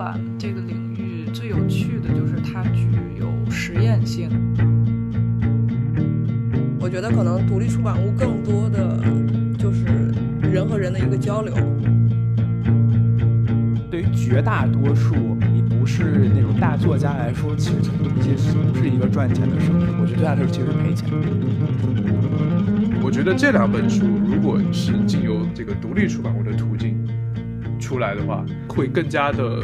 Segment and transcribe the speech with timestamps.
[0.00, 2.88] 版这个领域最有趣的就是它具
[3.18, 4.30] 有实验性。
[6.80, 8.98] 我觉得可能独立出版物更多的
[9.58, 9.84] 就是
[10.40, 11.52] 人和人的一个交流。
[13.90, 15.14] 对于绝大多数
[15.52, 19.84] 你不是那种大作家来说，其实这东西是不是一个赚钱的生意？
[20.00, 21.16] 我觉得对他来说其实是赔钱的。
[23.02, 26.96] 我觉得这两本书如果是经由这个独立出版物的途径
[27.78, 29.60] 出来的话，会更加的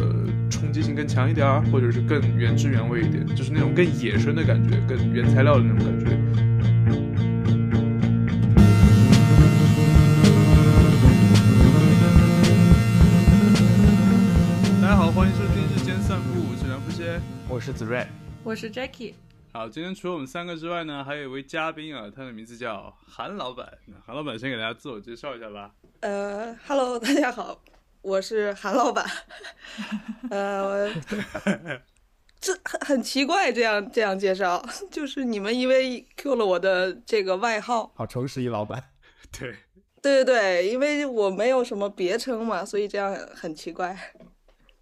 [0.51, 6.07] 冲击性更强一点儿，或者是更原汁原味一点，就是那种更野生的感觉，更原材料的那种感觉。
[14.81, 17.21] 大家好，欢迎收听日间散步，我是梁福先。
[17.49, 18.07] 我是子睿，
[18.45, 19.15] 我是 Jackie，
[19.53, 23.67] 好，今天除了我们三个之外呢，还有一位嘉宾啊，他的名字叫韩老板。
[24.05, 25.73] 韩老板先给大家自我介绍一下吧。
[26.01, 27.61] 呃，Hello，大家好，
[28.07, 29.05] 我是韩老板。
[30.31, 30.89] 呃，
[32.41, 38.91] 这很很奇怪，这样这样介绍，就是你们因为 Q 了我的这个外号，好诚实一老板。
[39.37, 39.57] 对，
[40.01, 43.99] 对对对，因为我没有什么别称嘛，所以这样很奇怪。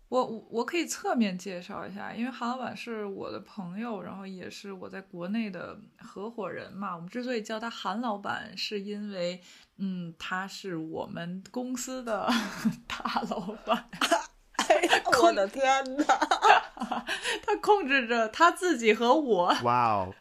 [0.09, 6.95] 我我我可以侧面介绍一下，因为韩老板是我的朋友，然后也是我在国内的合伙人嘛。
[6.95, 9.41] 我们之所以叫他韩老板，是因为
[9.79, 12.29] 嗯，他是我们公司的
[12.87, 13.89] 大老板。
[14.57, 16.05] 哎呀，我的天哪！
[17.45, 20.15] 他控制着他自己和我哇哦，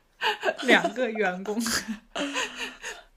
[0.63, 1.61] 两个员工，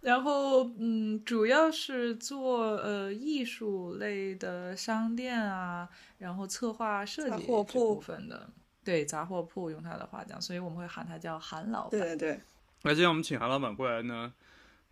[0.07, 8.49] 然后嗯，主要是做呃艺术类的商店啊，然后策划设计这货铺部分的，
[8.85, 11.91] 对杂货铺用他的话讲，所以我们会喊他叫韩老板。
[11.91, 12.41] 对对对，
[12.85, 14.33] 那今天我们请韩老板过来呢，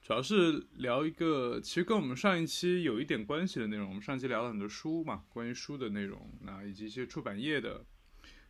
[0.03, 3.91] 主要是聊一个其实跟我们上一期有一点关系的内容。
[3.91, 7.85] 我们上期聊了很多书嘛，关于书的内容，那以及一些出版业的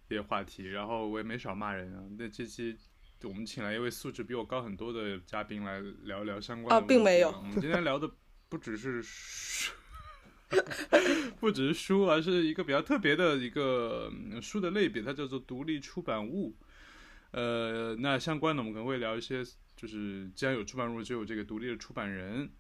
[0.09, 0.65] 一些话题。
[0.65, 2.03] 然后我也没少骂人啊。
[2.17, 2.75] 那这期
[3.25, 8.11] 我们请来一位素质比我高很多的嘉宾来聊一聊相关的啊并没有我们今天聊的
[8.49, 9.73] 不只是书。
[11.41, 16.55] 不只是书，而是一个比较特别的一个嗯书的类别，它叫做独立出版物。
[17.33, 19.43] 呃，那相关的我们可能会聊一些，
[19.75, 22.53] 就是既然有出版物，就有这个独立的出版人，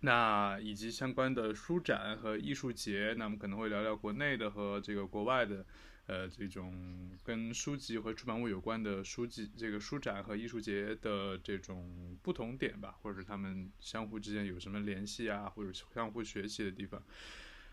[0.00, 5.64] 那以及相关的书展和艺术节，那我们可能会聊聊国内的和这个国外的，
[6.06, 17.02] 呃，这种跟书籍和出版物有关的书籍，这个书展和艺术节的这种不同点吧，或者是他们相互之间有什么联系啊，或者相互学习的地方。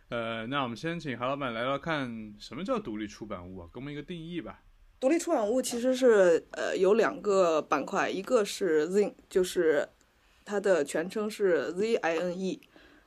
[0.07, 4.63] 呃，那我们先请韩老板来聊看什么叫独立出版物啊，给我们一个定义吧。
[5.01, 9.89] 独立出版物其实是呃有两个板块，一个是 Zine，就是
[10.45, 12.61] 它的全称是 Z I N E，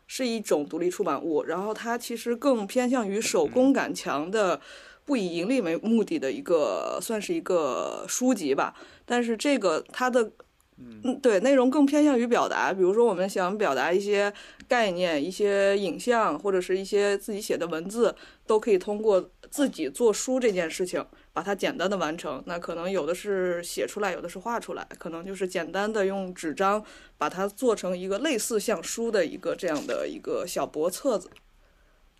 [0.07, 4.61] 是一种独立出版物，然后它其实更偏向于手工感强的。
[5.05, 8.75] 不以盈利为目的的一个，算是一个书籍吧。
[9.05, 10.33] 但是这个它的，
[10.79, 12.73] 嗯，对，内容更偏向于表达。
[12.73, 14.33] 比如说，我们想表达一些
[14.67, 18.15] 概念、一些影像，或者是一些自己写的文字，
[18.47, 22.43] 都可以通过自己做书这件事情，把它简单的完成。
[22.47, 26.83] 那可能有的是写出来，有的是画出来，可能就是简单的用纸张
[27.19, 31.31] 把它做成一个类似像书的一个这样的一个小薄册子。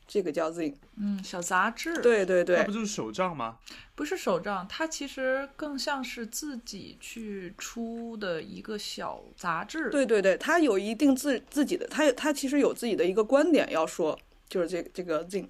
[0.07, 3.59] 这个叫 Zine，嗯，小杂志，对对对那不，就是手账吗？
[3.95, 9.89] 不是手账，它其实更像是自己去出的一个小杂志。
[9.91, 15.49] 对对对，它有一定自自己的，他他其实有自己的一个观点要说，就是这这个 Zine，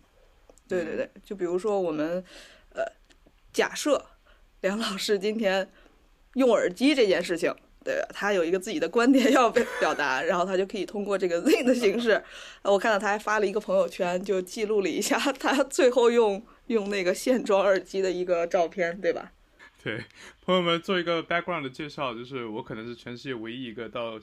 [0.69, 2.25] 对对对，就比如说我们
[2.75, 2.85] 呃，
[3.53, 4.07] 假设
[4.61, 5.71] 梁老师今天
[6.35, 7.55] 用耳机这件事情。
[7.85, 12.13] 对他有一个自己的观点 要表表达，然后他就可以通过这个 Zine 的形式，
[12.63, 19.33] 呃我看到他还发了一个朋友圈，就记录了一下他最后用用那个线装耳机的一个照片，对吧？
[19.83, 20.03] 对，
[20.43, 24.19] 朋友们做一个 background 的介绍，就是我可能是全世界唯一一个到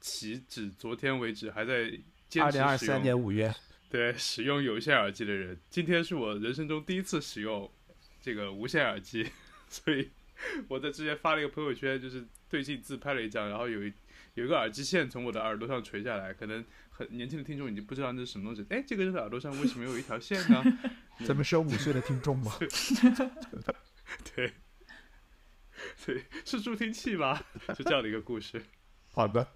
[0.00, 1.90] 起止昨天为止还在
[2.28, 3.54] 坚持二零二三年五月，
[3.88, 5.58] 对使用有线耳机的人。
[5.70, 7.70] 今天是我人生中第一次使用
[8.20, 9.26] 这个无线耳机，
[9.70, 10.10] 所以
[10.68, 13.92] 我在之前发了一个朋友圈，就是对镜自拍了一张，然后有一
[14.34, 18.64] 有一个耳机线从我的耳朵上垂下来，可能很年轻的听众已经不知道那是什么东西。
[18.70, 20.62] 哎，这个人的耳朵上为什么有一条线呢？
[21.26, 22.52] 咱们是有五岁的听众吗？
[24.34, 24.52] 对，
[26.04, 27.44] 对，是助听器吧？
[27.76, 28.62] 是这样的一个故事。
[29.12, 29.46] 好的，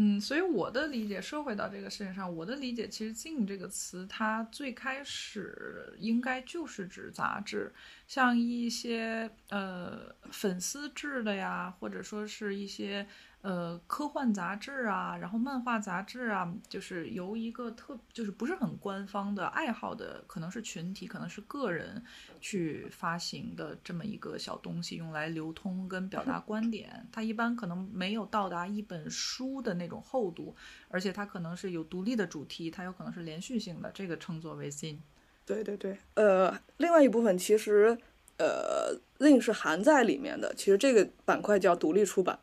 [0.00, 7.72] 嗯，所以我的理解，说回到这个事情上，我的理解其实“进”这个词，它最开始应该就是指杂志，
[8.06, 13.04] 像一些呃粉丝制的呀，或者说是一些
[13.40, 22.02] 呃科幻杂志啊，然后漫画杂志啊，就是由一个特就是不是很官方的爱好的，可能是群体，可能是个人
[22.40, 27.06] 去发行的这么一个小东西，用来流通跟表达观点。
[27.12, 30.54] 它一般可能没有到达一本书的那种厚度，
[30.88, 34.98] 而且它可能是有独立的主题，它有可能是连续性的，这个称作为 zin。
[35.46, 37.96] 对对对，呃，另外一部分其实，
[38.36, 40.52] 呃，zin 是含在里面的。
[40.54, 42.38] 其实这个板块叫独立出版。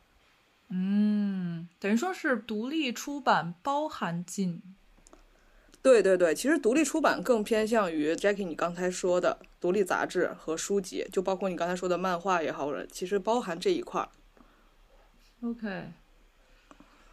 [0.68, 4.62] 嗯，等于说是独立出版包含进。
[5.80, 14.08] 对对对，其实独立出版更偏向于 Jackie 你刚才说的独立杂志和书籍，就包括你刚才说的漫画也好，其实包含这一块儿。
[15.42, 15.92] OK。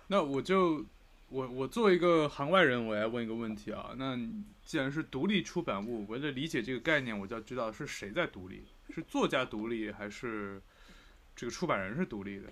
[0.07, 0.83] 那我就
[1.29, 3.94] 我我作为一个行外人，我来问一个问题啊。
[3.95, 4.17] 那
[4.65, 10.59] 既然是独立出版物，为了理解这个概念，我就要知道是谁在独立，是作家独立，还是
[11.35, 12.47] 这个出版人是独立的？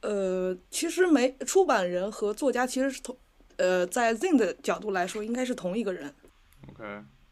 [0.00, 3.16] 呃，其实没出版人和作家其实是同，
[3.56, 6.14] 呃，在 Zin 的角度来说，应该是同一个人。
[6.70, 6.84] OK，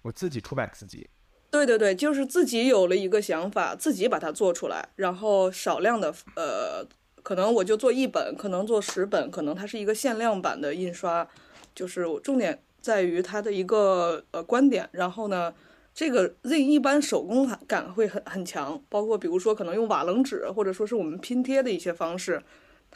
[0.02, 1.08] 我自己出版自己。
[1.50, 6.84] 对对对，就是自己有了一个想法，自己把它做出来，然后少量的，呃，
[7.22, 11.28] 可能我就做一本，可能做十本，可能它是一个限量版的印刷，
[11.72, 14.88] 就是重点在于它的一个呃观点。
[14.90, 15.54] 然后呢，
[15.94, 22.42] 这个 Zin 一般手工感会很很强，包括比如说可能用瓦楞纸，或者说是我们拼贴的一些方式。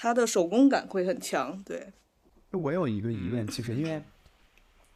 [0.00, 1.92] 它的手工感会很强，对。
[2.52, 4.02] 我有一个疑问，其实因为，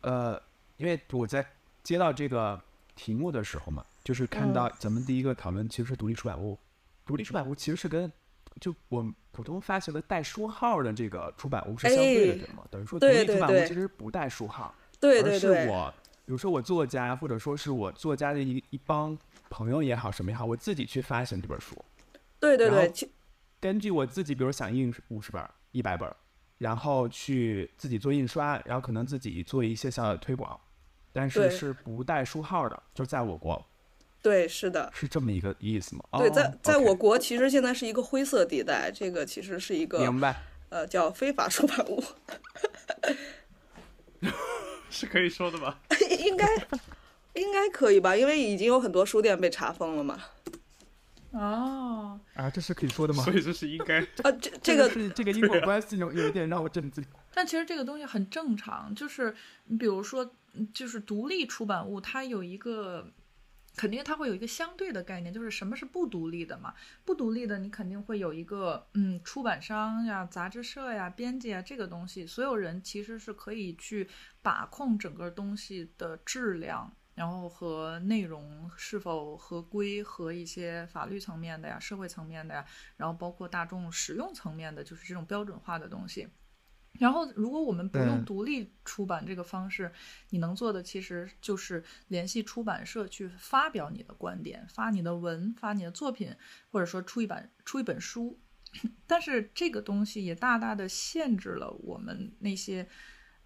[0.03, 0.41] 呃，
[0.77, 1.45] 因为我在
[1.83, 2.61] 接到这个
[2.95, 6.57] 题目的时候嘛，就是看到咱们第一个讨论其实是独立出版物，
[7.05, 8.11] 独立出版物其实是跟
[8.61, 12.65] 就我们普通发行的带书号的这个出版物是相对的，对吗？
[12.71, 15.51] 等于说独立出版物其实不带书号，对对对。
[15.59, 19.17] 而是我，比如说我作家，或者说是我作家的一一帮
[19.51, 21.77] 朋友也好，什么也好，我自己去发行这本书。
[22.39, 22.93] 对对对。
[23.61, 25.41] 根据我自己，比如想印五十本、
[25.71, 26.13] 一百本，
[26.59, 30.59] 然后去自己做印刷，然后可能自己做一些小小的推广，
[31.13, 33.65] 但是是不带书号的，就在我国。
[34.21, 36.03] 对，是的，是这么一个意思吗？
[36.19, 42.03] 对，在在我国其实现在是一个灰色地带，这个其实是一个明白，呃，叫非法出版物，
[44.91, 45.81] 是可以说的吧？
[46.25, 46.47] 应该
[47.35, 48.17] 应该可以吧？
[48.17, 50.19] 因为已经有很多书店被查封了嘛。
[51.33, 53.25] 哦，啊，这是可以说的吗？
[53.25, 57.03] 所以这是应该 啊，这这个是这个因果关系有有一点让我震惊。
[57.33, 60.31] 但其实这个东西很正常，就是你比如说，
[60.75, 63.11] 就是独立出版物，它有一个
[63.77, 66.75] 肯定它会有一个相对的概念，就是什么是不独立的嘛？
[67.05, 74.09] 不独立的，你肯定会有一个嗯，出版商呀、杂志社呀、编辑啊，这个东西，所有人其实是可以去
[74.43, 76.95] 把控整个东西的质量。
[77.15, 82.65] 然后和内容是否合规，和一些法律层面的呀、社会层面的呀，
[82.97, 86.27] 然后包括大众使用层面的，就是这种标准化的东西。
[87.03, 89.91] 然后，如果我们不用独立出版这个方式，
[90.31, 96.33] 你能做的其实就是联系出版社去发表你的观点，发你的文，发你的作品，
[96.71, 98.39] 或者说出一版出一本书。
[99.05, 102.87] 但是这个东西也大大的限制了我们那些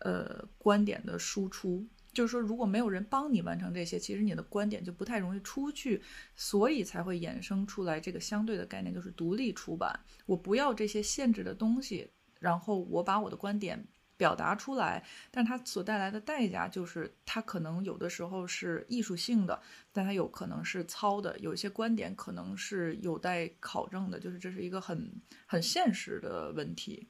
[0.00, 1.88] 呃观点的输出。
[2.12, 6.02] 就是说，如果没有人帮你完成这些，其实你的观点就不太容易出去，
[6.34, 9.98] 所以才会衍生出来这个相对的概念，就是独立出版。
[10.26, 12.10] 我不要这些限制的东西，
[12.46, 13.84] 然后我把我的观点
[14.16, 19.60] 表达出来，但它所带来的代价就是，它可能有的时候是艺术性的，
[19.92, 25.12] 但它有可能是糙的，有一些观点可能是有待考证的，就是这是一个很
[25.44, 27.08] 很现实的问题。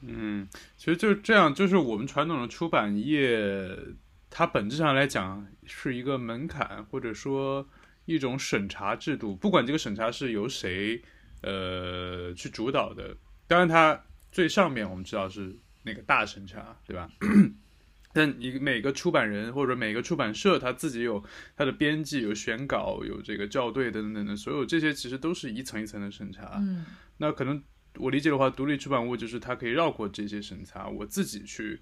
[0.00, 3.76] 嗯，其实就是这样，就是我们传统的出版业。
[4.32, 7.66] 它本质上来讲是一个门槛，或者说
[8.04, 9.34] 一种审查制度。
[9.34, 11.02] 不管这个审查是由谁，
[11.42, 13.16] 呃，去主导的。
[13.48, 17.10] 当然，它最上面我们知道是那个大审查，对吧？
[18.12, 21.22] 但你每个出版人或者每个出版社，他自己有
[21.56, 26.56] 他的编辑、有选稿、有这个校对等等等等，所有这些其实都是一层一层的审查。
[26.60, 26.84] 嗯，
[27.18, 27.62] 那可能
[27.98, 31.80] 我理解的话，独立出版物就是它可以绕过这些审查，我自己去。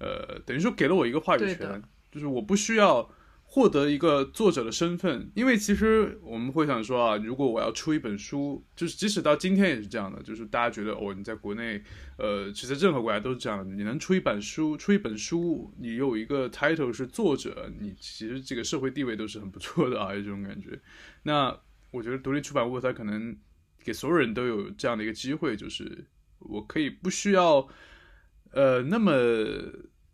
[0.00, 3.10] 呃，等于说给了我一个话语权，就是我不需要
[3.50, 11.82] 获得一个作者的身份，因为其实我们会想说啊，如果我要出一本书，就是即使到今天也是这样的，就是大家觉得哦，你在国内，
[12.18, 20.78] 呃，其实任何国家都是这样的，你能出一本书，出一本书，你有一个 title 是作者，你其实这个社会地位都是很不错的啊，这种感觉。
[21.22, 21.58] 那
[21.90, 23.34] 我觉得独立出版物它可能
[23.82, 26.04] 给所有人都有这样的一个机会，就是
[26.38, 27.66] 我可以不需要。
[28.50, 29.12] 呃，那么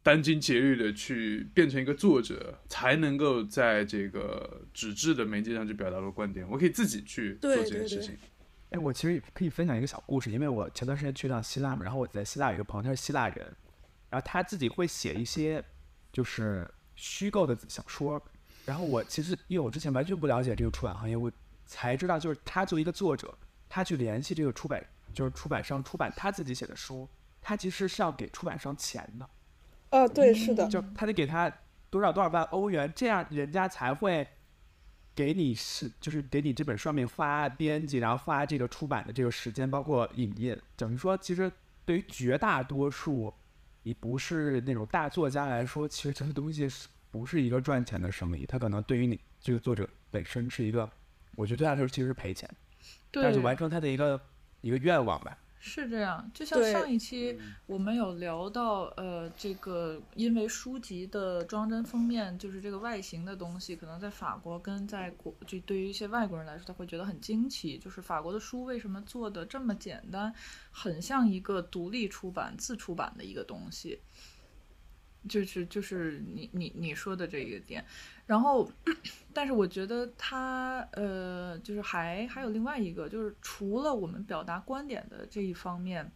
[0.05, 6.47] 殚精竭虑的去变成一个作者，才能够在这个纸质的媒介上去表达的观点。
[6.51, 8.17] 我可以自己去做这件事情。
[8.71, 13.57] 哎，我其实可以分享一个小故事，因为我前段时间去趟希腊嘛，然后我在希腊有一个朋友，他是希腊人，
[14.11, 15.65] 然后他自己会写一些
[16.13, 18.21] 就是虚构的小说，
[18.67, 21.33] 然后我其实因为我之前完全不了解这个出版行业，我
[21.65, 23.33] 才知道就是他作为一个作者，
[23.71, 24.85] 他去联系这个出版
[25.15, 27.09] 就是出版商出版他自己写的书，
[27.41, 29.31] 他其实是要给出版商钱的，
[29.97, 31.51] 啊，对，是的，就他得给他
[31.89, 34.27] 多少多少万欧元，这样人家才会。
[35.17, 41.49] 给你是就是给你这本书上面发编辑，然后发这个出版的这个时间，包括影印，等于说其实
[41.85, 43.33] 对于绝大多数
[43.85, 48.45] 你不是那种大作家来说，其实这个东西是不是一个赚钱的生意？
[48.45, 50.91] 他可能对于你这个作者本身是一个，
[51.37, 52.51] 我觉得对他来说其实是赔钱，
[53.13, 54.21] 但是完成他的一个
[54.63, 55.39] 一个愿望吧。
[55.67, 70.35] 是这样，就像上一期我们有聊到，呃，这个因为书籍的装帧封面就是这个外形的东西，可能在法国跟在国，就对于一些外国人来说，他会觉得很惊奇，就是法国的书为什么做的这么简单，
[70.71, 73.99] 很像一个独立出版、自出版的一个东西。
[75.29, 77.85] 就是就是你你你说的这一个点，
[78.27, 78.71] 然后，
[79.33, 86.11] 但是我觉得它呃，就是还还有另外一个，就是除了我们表达观点的这一方面，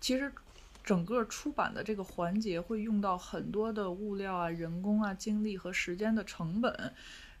[0.00, 0.32] 其实
[0.82, 6.94] 整个出版的这个环节会用到很多的物料啊、人工啊、精力和时间的成本，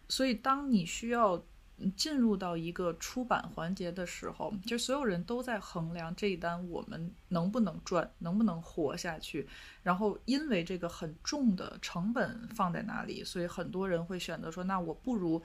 [0.08, 1.44] 所以当你需要。
[1.90, 9.48] 进入到一个出版环节的时候，就所有人都在衡量这一单我们能不能赚，能不能活下去。
[9.82, 15.42] 然后因为这个很重的成本放在那里，所以很多人会选择说，那我不如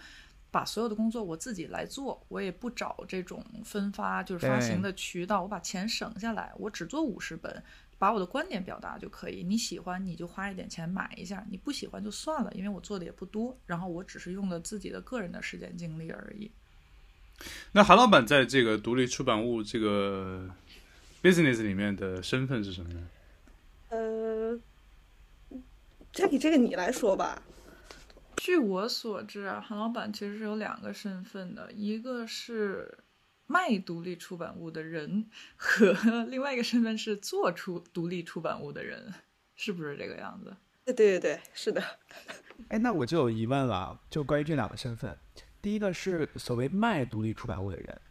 [0.50, 7.64] 把所有的工作我自己来做，我也不找这种分发就是发行的渠道，我把钱省下来，我只做五十本。
[8.00, 16.52] 把我的观点表达就可以，你喜欢你就花一点钱买一下，你不喜欢就算了，因为我做的也不多，然后我只是用了自己的个人的时间精力而已。
[17.72, 20.48] 那韩老板在这个独立出版物这个
[21.24, 23.08] business 里面的身份是什么呢？
[23.90, 24.60] 呃
[26.14, 27.42] ，Jackie，这个你来说吧。
[28.38, 33.00] 据我所知啊，韩老板其实是有两个身份的，一个是。
[33.48, 35.94] 卖独立出版物的人和
[36.30, 39.14] 另外一个身份是做出独立出版物的人，
[39.56, 40.56] 是不是这个样子？
[40.86, 41.82] 对对对，是的。
[42.70, 45.18] 哎，那我就有疑问了，就关于这两个身份，
[45.62, 48.02] 第一个是所谓卖独立出版物的人，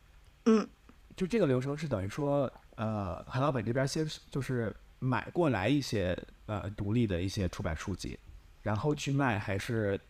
[0.47, 0.69] 嗯，
[1.17, 6.17] 就这个流程是等于说，呃，韩老板这边先就是买过来一些
[6.47, 8.19] 呃独立的一些出版书籍，
[8.63, 10.01] 然后去卖，还是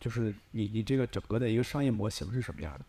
[0.00, 2.84] 就是你你这个整个的一个商业模型是什么样的？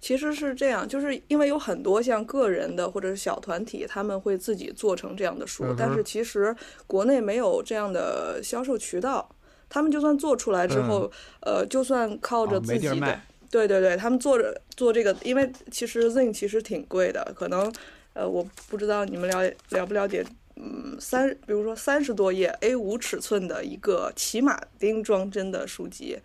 [0.00, 6.54] 其实是这样，就是因为有很多像个人的或者是小团体，他们会自己做成这样的书，但是其实
[6.86, 9.28] 国内没有这样的销售渠道。
[9.68, 11.10] 他们就算做出来之后，
[11.40, 17.72] 呃，就算靠着自己的，对对对，他们做着做这个，因为其实 Zing 其实挺贵的，可能
[18.12, 20.24] 呃，我不知道你们了了不了解，
[20.54, 26.16] 嗯，三比如说三十多页 A 五尺寸的一个骑马钉装帧的书籍，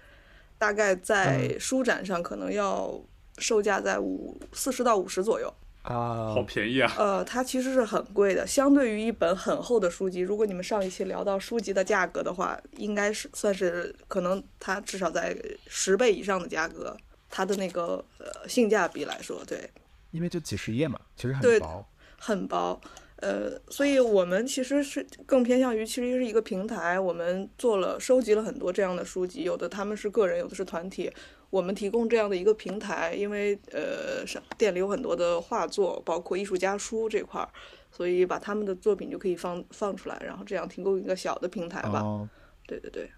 [0.60, 3.02] 大概在书展上可能要。
[3.42, 6.94] 售价在五四十到五十左右啊，好便宜啊！
[6.98, 10.20] 呃，它其实是很贵的，相对于一本很厚的书籍。
[10.20, 16.96] 如果你们上一期聊到书籍的价格的话，应该是算是可能它至少在十倍以上的价格，
[17.32, 19.68] 它的那个呃性价比来说，对，
[20.12, 21.86] 因为就几十页嘛，其实很薄，
[22.20, 22.80] 很薄。
[23.16, 31.12] 呃，所以我们其实是更偏向于，其实是一个平台，我们做了收集了很多这样的书籍，有的他们是个人，有的是团体。
[31.52, 34.26] 我们提供这样的一个平台，因为呃，
[34.58, 37.50] 店里有很多的画作，包括艺术家书这块儿，
[37.92, 42.00] 所以把他们的作品就可以放放出来，然后这样提供一个小的平台吧。
[42.00, 42.28] 哦，
[42.66, 43.12] 对对对。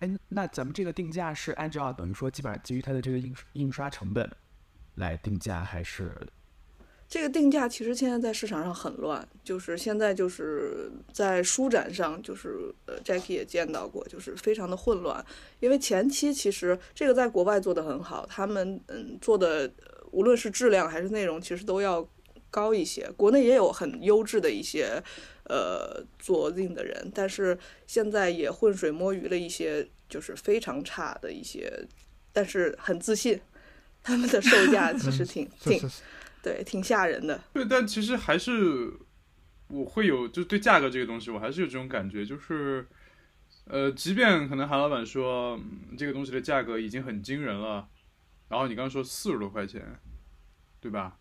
[0.00, 4.30] 哎，那咱们这个定价是按照等于说基本上基于它的这个印印刷成本
[4.94, 6.12] 来定价，还是？
[7.08, 15.24] 这个定价其实现在在市场上很乱，就是现在就是在书展上，就是呃，Jackie 也见到过，就是非常的混乱。
[15.58, 19.72] 因为前期其实这个在国外做的很好，他们嗯做的
[20.10, 22.06] 无论是质量还是内容，其实都要
[22.50, 23.10] 高一些。
[23.16, 25.02] 国内也有很优质的一些
[25.44, 31.72] 呃做 Z 的人，但是现在也浑水摸鱼了一些，就是非常差的一些，
[32.34, 33.40] 但是很自信，
[34.02, 35.80] 他们的售价其实挺挺。
[36.42, 37.40] 对，挺吓人的。
[37.52, 38.92] 对，但其实还是
[39.68, 42.86] 我会有，就对价格这个东西，我还是有这种感觉，就是，
[43.64, 45.60] 呃，即便可能韩老板说
[45.96, 47.88] 这个东西的价格已经很惊人了，
[48.48, 49.98] 然后你刚刚说四十多块钱，
[50.80, 51.18] 对吧？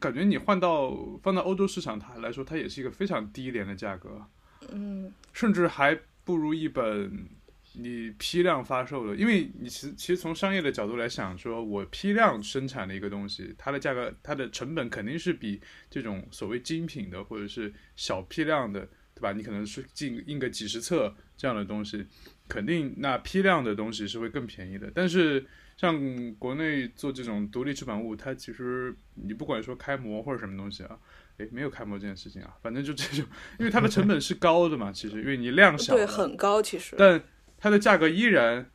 [0.00, 4.26] 感觉你换到放到欧洲市场，它来说，它也是一个非常低廉的价格，
[4.70, 7.28] 嗯，甚至还不如一本
[7.74, 18.80] 你批量发售的，因为你其实其实从商业的角度来想，说我批量生产的一个东西，它的价格、它的成本肯定是比这种所谓精品的或者是小批量的，
[19.14, 19.32] 对吧？
[19.32, 22.06] 你可能是进印个几十册这样的东西，
[22.48, 24.90] 肯定那批量的东西是会更便宜的。
[24.94, 25.44] 但是
[25.76, 30.98] 像国内做这种独立出版物，它其实你不管说开模或者什么东西啊。
[31.38, 33.26] 诶，没有开模这件事情啊，反正就这种，
[33.58, 37.20] 因为它的成本是高的嘛，其实因为你量小，对，很高其实，但
[37.64, 38.70] 它的价格依然，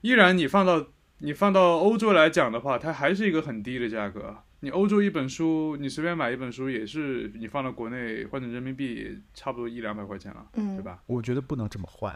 [0.00, 4.36] 依然你放到你放到欧洲来讲的话，它还是一个很低的价格。
[4.58, 11.00] 你欧洲一本书，你随便买一本书也是你放到国内换成人民币差不多一两百块钱了，嗯，对吧？
[11.06, 12.12] 我觉得不能这么换，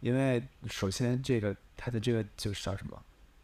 [0.00, 3.02] 因为首先这个它的这个就是叫什么，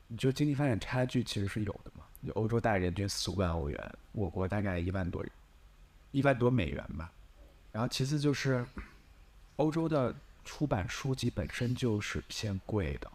[0.09, 2.05] 你就经济发展差距其实是有的嘛。
[2.23, 5.25] 就欧洲大人均四五万欧元，我国大概一万多
[6.11, 7.11] 一万多美元吧，
[7.73, 8.63] 然后其次就是
[9.57, 10.15] 欧洲的
[10.49, 13.13] 出版书籍本身就是偏贵的。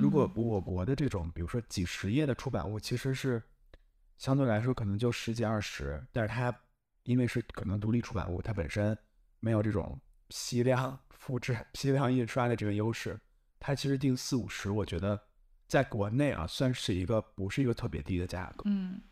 [0.00, 3.42] 如果我国的这种，比如说几十页的出版物，其实是
[4.16, 6.52] 相对来说可能就十几二十，但是它
[7.02, 8.96] 因为是可能独立出版物，它本身
[9.38, 13.20] 没有这种批量复制、批量印刷的这个优势，
[13.60, 15.20] 它其实定四五十，我觉得
[15.68, 18.62] 在国内啊算是一个不是一个特别低的价格。
[18.64, 19.02] 嗯，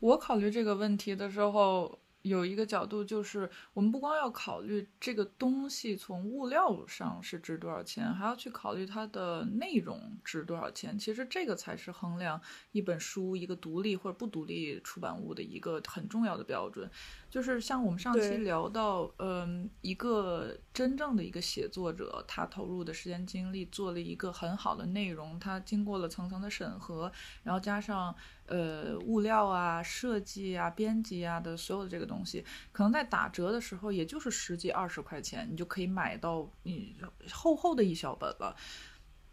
[0.00, 2.00] 我考虑这个问题的时候。
[2.24, 10.98] 有一个角度就是，我们不光要考虑这个东西从物料上是值多少钱，还要去考虑它的内容值多少钱。
[10.98, 12.40] 其实这个才是衡量
[12.72, 16.90] 一本书、一个独立或者不独立出版物的一个很重要的标准。
[17.34, 27.10] 就是像我们上期聊到，嗯，一个真正的一个写作者，他投入的时间精力做了一个很好的内容，他经过了层层的审核，
[27.42, 28.14] 然后加上
[28.46, 36.94] 呃物料啊、设计啊、编辑啊的所有的这个东西，可能在打折的时候也就是十几二十块钱，你就可以买到你
[37.32, 38.54] 厚厚的一小本了。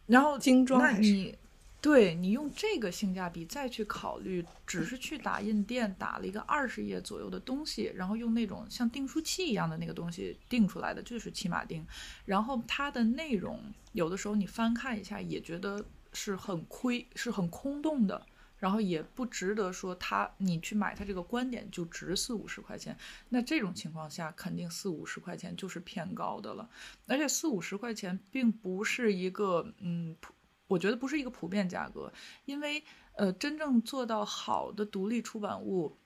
[0.07, 1.37] 然后精装，那你。
[1.81, 11.83] 对你用这个性价比再去考虑，只是去打印店打了一个二十页左右的东西，然后用那种像订书器一样的那个东西订出来的，就是骑马订。
[12.23, 13.59] 然后它的内容
[13.93, 18.23] 有的时候你翻看一下也觉得是很亏，是很空洞的，
[18.59, 22.95] 然后也不值得说它你去买它这个观点就值四五十块钱。
[23.29, 26.69] 那这种情况下，肯定四五十块钱就是偏高的了。
[27.07, 30.15] 而且四五十块钱并不是一个嗯。
[30.71, 32.11] 我觉得不是一个普遍价格，
[32.45, 32.81] 因为
[33.17, 35.97] 呃，真正做到好的独立出版物，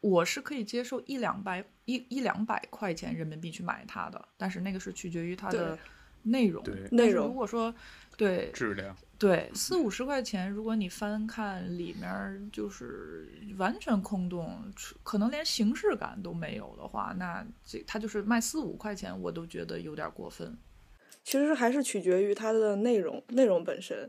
[0.00, 5.78] 我是可以接受一两百一一两百块钱人民币去买它的，但是那个是取决于它的
[6.22, 6.62] 内容。
[6.90, 7.74] 内容如果说
[8.18, 14.70] 对质量对四五十块钱，如果你翻看里面就是完全空洞，
[15.02, 20.54] 可能连形式感都没有的话，那这它就是卖四五块钱，我都觉得有点过分。
[21.24, 24.08] 其实还是取决于它的内容，内容本身。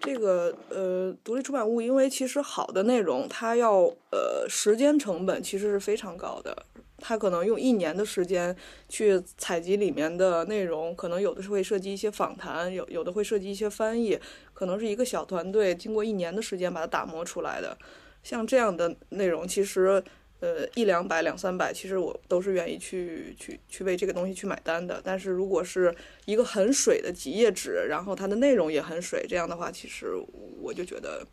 [0.00, 6.66] 这个呃，独立出版物，因为其实好的内容，它要呃时间成本其实是非常高的。
[6.98, 8.54] 它可能用一年的时间
[8.88, 14.18] 去采集里面的内容，可能有的是会涉及一些访谈，有有的会涉及一些翻译，
[14.52, 17.76] 可能是一个小团队经过一年的时间把它打磨出来的。
[18.22, 20.02] 像这样的内容，其实。
[20.40, 25.00] 呃，一两百、两三百，其实我都是愿意去去去为这个东西去买单的。
[25.02, 25.94] 但是如果是
[26.26, 30.12] 一个很水的几页纸，然后它的内容也很水，这样的话，其实
[30.60, 31.26] 我就觉得，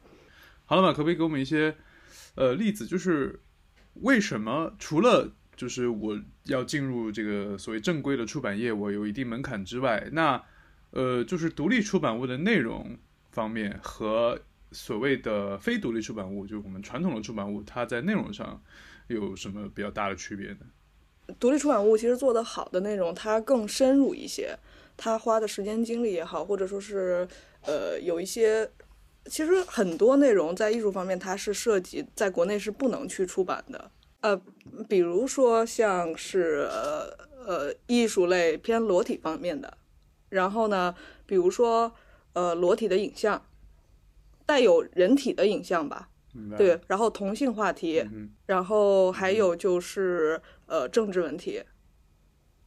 [0.66, 1.76] 好了嘛，可不可以给我们一些
[2.36, 2.86] 呃例子？
[2.86, 3.42] 就是
[3.96, 10.42] 为什么除了就是我要进入这个所谓正规的出版业，我有一定门槛之外，那
[10.92, 12.98] 呃，就是独立出版物的内容
[13.32, 14.40] 方面和
[14.72, 18.64] 所谓的非独立出版物，就是我们传统的出版物，它在内容上。
[19.14, 20.60] 有什么比较大的区别呢？
[21.40, 24.58] 独立出版物其实做得好的内容，它更深入一些，
[24.98, 27.26] 它花的时间精力也好，或者说是
[27.62, 28.70] 呃有一些，
[29.26, 34.42] 其实很多内容在艺术方面它是涉及在国内是不能去出版的，呃，
[34.90, 39.78] 比如说像是呃呃艺术类偏裸体方面的，
[40.30, 40.94] 然后呢，
[41.26, 41.94] 比如说
[42.34, 43.46] 呃裸体的影像，
[44.46, 46.10] 带有人体的影像吧。
[46.58, 48.04] 对，然后同性话题，
[48.46, 51.64] 然后还有就是呃政治问题，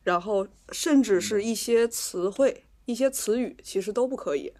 [0.03, 4.53] 然后甚至是一些词汇、一些词语，其实都不可以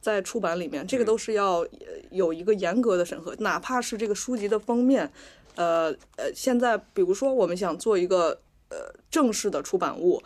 [0.00, 0.86] 在出版里面。
[0.86, 1.66] 这个都是要
[2.10, 5.10] 有一个严格的审核，哪怕是这个书籍的封面，
[5.54, 8.40] 呃呃，现在比如说我们想做一个
[8.70, 10.22] 呃正式的出版物，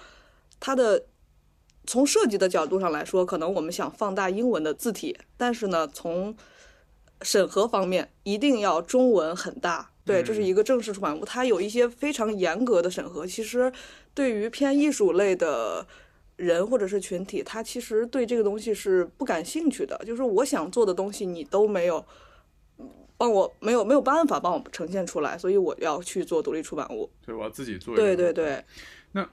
[0.58, 1.04] 它的
[1.86, 6.34] 从设计的角度上来说，可能我们想放大英文的字体，但是呢，从
[7.22, 13.26] 审核方面一定要中文很大，对，这是一个正式出版物，它有一些非常严格的审核。
[13.26, 13.72] 其实，
[14.14, 15.86] 对于偏艺术类的
[16.36, 22.04] 人或者是群体，他其实对这个东西是不感兴趣的，就是我想做的东西你都没有
[23.16, 27.08] 帮我没有没有办法帮我呈现出来，所以我要去做独立出版物。
[27.24, 27.94] 对，我要自己做。
[27.94, 28.64] 对对对。
[29.12, 29.28] 那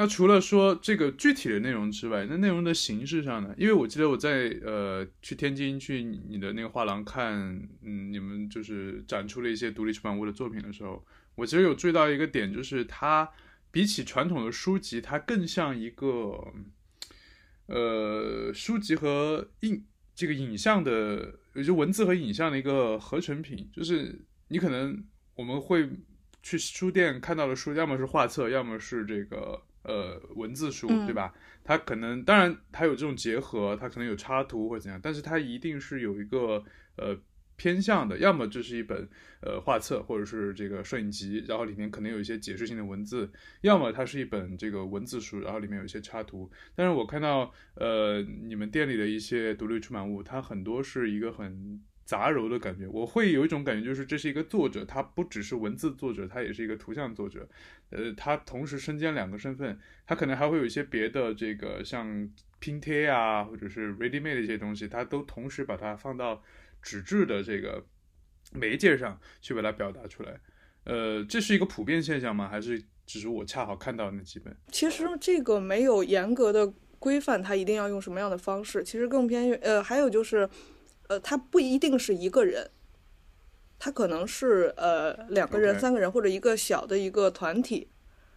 [0.00, 3.52] 那除了说这个具体的内容之外，那内容的形式上呢？
[3.58, 7.34] 因为我记得我在呃去天津去你的那个画廊看，
[7.82, 13.28] 嗯，你们就是展出了一些独立出版物的作品的时候，我其实有注意到一个点，就是它
[13.72, 16.54] 比起传统的书籍，它更像一个
[17.66, 19.84] 呃书籍和影
[20.14, 23.68] 这个影像的，也就文字和影像的一个合成品。
[23.72, 25.90] 就是你可能我们会
[26.40, 29.60] 去书店看到的书，要么是画册，要么是这个。
[29.88, 31.32] 呃，文字书对吧？
[31.64, 36.62] 它可能当然它有这种结合，它可能有插图或者怎样，但是它一定是有一个
[36.96, 37.18] 呃
[37.56, 39.08] 偏向的，要么这是一本
[39.40, 43.30] 呃画册，或者是这个摄影集，然后里面可能有一些解释性的文字，
[43.62, 46.50] 要么它是一本这个文字书，然后里面有一些插图。
[46.76, 51.82] 但是我看到呃你们店里的一些独立出版物，它很多是一个很。
[52.08, 57.46] 杂糅的感觉，我会有一种感觉，就是这是一个作者，他不只是文字作者，他也是一个图像作者，
[57.90, 62.26] 呃，他同时身兼两个身份，他可能还会有一些别的这个像
[62.60, 66.42] 拼贴啊，或者是 ready made 的一些东西，他都同时把它放到
[66.80, 67.84] 纸质的这个
[68.54, 70.40] 媒介上去把它表达出来，
[70.84, 72.48] 呃，这是一个普遍现象吗？
[72.48, 74.56] 还是只是我恰好看到那几本？
[74.72, 80.48] 其实这个没有严格的规范，他一定要用什么样的方式，其实更偏呃，还有就是。
[81.08, 82.70] 呃，他不一定是一个人，
[83.78, 87.88] 他可能是呃两个人、三个人或者一个小的一个团体，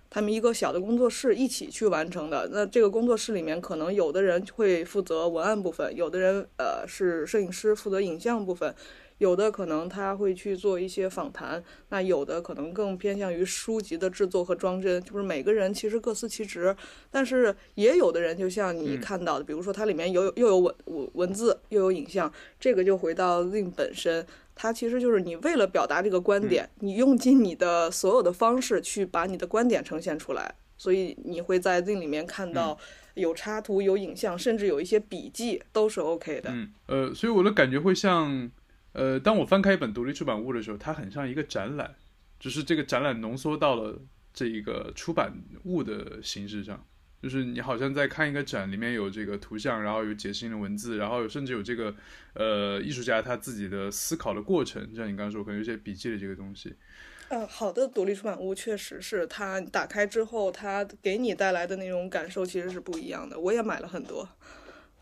[0.10, 2.50] 他们一个小的工作室一起去完成的。
[2.52, 8.74] 那这个工作室里面，可能有的人会负责文案部分，有的人呃是摄影师负责影像部分。
[9.22, 16.76] 有的可能他会去做一些访谈，那有的可能更偏向于书籍的制作和装帧，就是每个人其实各司其职。
[17.12, 32.76] 但是也有的人，就像你看到的，比如说它里面有又有文文文字，又有影像，这个就回到 z i n 本身，它其实就是你为了表达这个观点，你用尽你的所有的方式去把你的观点呈现出来，所以你会在 z i n 里面看到
[33.14, 36.50] 有插图、有影像，甚至有一些笔记，都是 OK 的。
[36.52, 38.50] 嗯，呃，所以我的感觉会像。
[38.94, 41.96] 呃，当我翻开一本独立出版物的时候，它很像一个展览，
[42.40, 44.00] 只是这个展览浓缩到了
[44.34, 46.86] 这一个出版物的形式上，
[47.22, 51.96] 就是你好像在看一个展，里面有这个图像，然后有解释性的文字，然后甚至有这个
[52.34, 56.76] 呃艺术家他自己的思考的过程，像你刚刚说可能有些笔记的这个东西。
[57.30, 63.40] 呃，好的独立出版物确实是它打开之后，它给你带来的那种感受其实是不一样的。
[63.40, 64.28] 我也买了很多。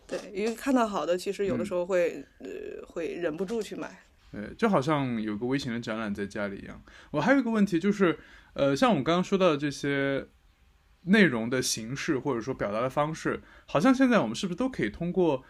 [0.10, 4.02] 对，因为看到好的，其实有的时候会呃会忍不住去买。
[4.32, 6.82] 对，就好像有个微型的展览在家里一样。
[7.12, 8.18] 我还有一个问题就是，
[8.54, 10.28] 呃，像我们刚刚说到的这些
[11.04, 15.44] 内容的形式或者说表达的方式，好像现在我们是不是都可以通过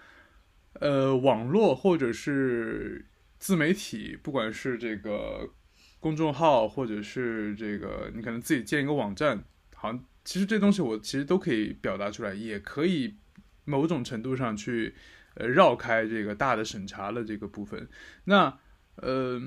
[0.74, 3.06] 呃网络或者是
[3.38, 5.50] 自媒体，不管是这个
[6.02, 9.44] 公众号或者是这个你可能自己建一个网站，
[9.76, 13.16] 好像其实这东西我其实都可以表达出来，也可以。
[13.70, 14.96] 某种程度上去，
[15.36, 17.88] 呃，绕开这个大的审查的这个部分。
[18.24, 18.58] 那，
[18.96, 19.40] 呃，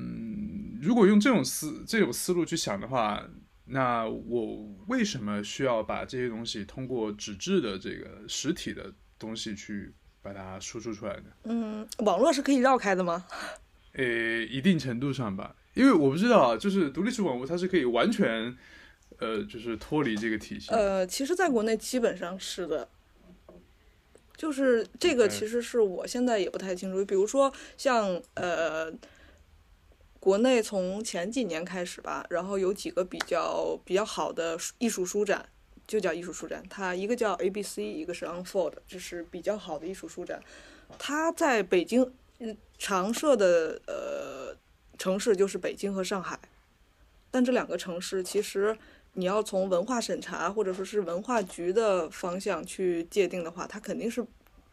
[0.80, 3.28] 如果用这种思这种思路去想的话，
[3.66, 11.24] 那我为什么需要把这些东西通过纸质的这个实体的东西去把它输出出来呢？
[11.44, 13.26] 嗯，网络是可以绕开的吗？
[13.94, 18.56] 呃，一定程度上吧，因为我不知道啊，就是独立式网络它是可以完全，
[19.18, 20.70] 呃，就是脱离这个体系。
[20.70, 22.88] 呃，其实，在国内基本上是的。
[24.36, 27.04] 就是这个，其实是我现在也不太清楚。
[27.04, 28.92] 比如说，像呃，
[30.18, 35.48] 国内从前几年开始吧，然后有几个比较比较好的艺术书展，
[35.86, 36.62] 就叫艺术书展。
[36.68, 40.42] 它一个叫 A B C，一个是 Unfold，就是比较好的艺术书展。
[40.98, 42.12] 它在北京
[42.78, 44.56] 常设的呃
[44.98, 46.38] 城市就是北京和上海，
[47.30, 48.76] 但这两个城市其实。
[49.14, 54.24] 你要从文化审查或者说是文化局的方向去界定的话，它肯定是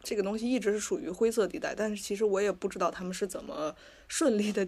[0.02, 1.74] 这个东西一直是属于灰色地带。
[1.74, 3.74] 但是其实我也不知道他们是怎么
[4.08, 4.66] 顺利的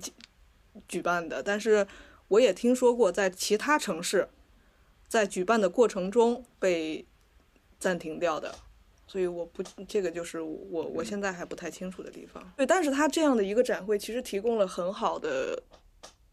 [0.87, 1.43] 举办的。
[1.43, 1.87] 但是
[2.29, 4.29] 我也听说过在其他城市
[5.09, 7.07] 在举办的过程中被
[7.79, 8.55] 暂停掉的，
[9.07, 12.53] 所以我不这个就是我我现在还不太清楚的地方。
[12.59, 15.63] 对，但是它这样的一个展会其实提供了很好的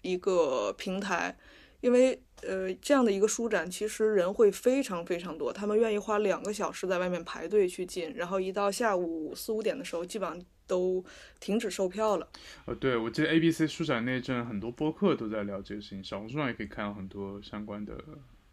[0.01, 1.37] 一个平台。
[1.81, 11.03] 因为呃，这样的一个书展，其实人会非常非常多，他们愿意花两个小时在外面排队去进，然后一到下午四五点的时候，基本上都
[11.39, 12.27] 停止售票了。
[12.65, 17.97] 呃，对，我记得 A B C 书展那阵，很多播客都在聊这个事情，小红书上也可以看到很多相关的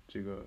[0.09, 0.47] 这个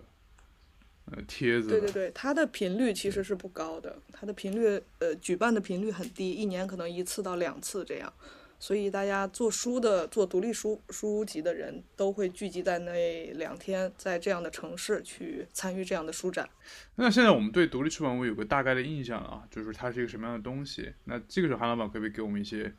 [1.05, 1.69] 呃帖子。
[1.69, 8.11] 对对对，它的频率其实是不高的，它的频率呃举办的频率很低，一年可能一次到两次这样。
[8.59, 16.47] 所以大家做书的、做独立书书籍的人都会聚集在那两天，在这样的城市去参与这样的书展。
[16.95, 20.93] 那现在我们对独立出版物有个大概的印象了啊，就是它是一个什么样的东西。
[21.05, 22.73] 那这个时候韩老板可不可以给我们一些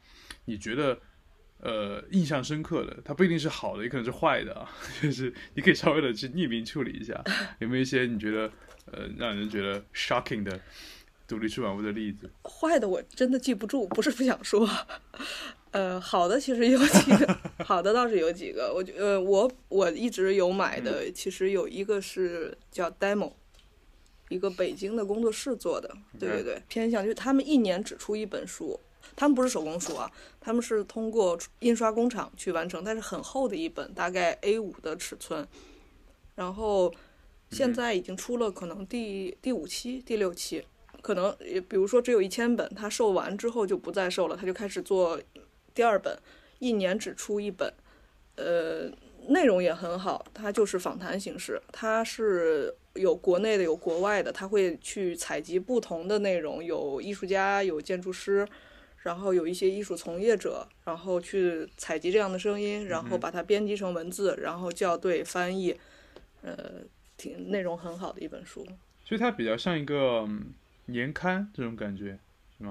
[0.44, 0.98] 你觉得
[1.60, 2.98] 呃印象深刻的？
[3.02, 7.24] 它不一定是好的，也可能是坏的啊， 就是你可以稍微的去匿名处理一下，
[7.58, 8.52] 有没有一些你觉得
[8.92, 10.60] 呃让人觉得 shocking 的
[11.26, 12.30] 独立出版物的例子？
[12.44, 14.68] 坏的我真的记不住，不是不想说。
[15.72, 18.72] 呃，好的其实有几个， 好的倒是有几个。
[18.74, 23.30] 我觉呃，我我一直有买的，其实有一个是叫 Demo，
[24.28, 25.88] 一个北京的工作室做的。
[26.18, 28.80] 对对对，偏向就是他们一年只出一本书，
[29.14, 35.46] 他们不是手工书啊，他们是通过印刷工厂去完成，但是很厚的一本，大概 A 五的尺寸。
[36.34, 36.92] 然后
[37.52, 40.64] 现在已经出了可能第第五期、第六期，
[41.00, 45.20] 可能也比如说只有一千本，他售完之后就不再售了，他就开始做。
[45.74, 46.18] 第二本，
[46.58, 47.72] 一年只出一本，
[48.36, 48.90] 呃，
[49.28, 58.46] 内容也很好，它就是访谈形式，它是有国内的有国外的，他会去采集不同的内容，有艺术家，有建筑师，
[58.98, 65.78] 然后有一些艺术从业者，然后去采集这样的声音，然后把它编辑成文字，然后校对翻译，
[66.42, 66.82] 呃，
[67.16, 68.66] 挺内容很好的一本书，
[69.04, 70.28] 所以它比较像一个
[70.86, 72.18] 年刊这种感觉。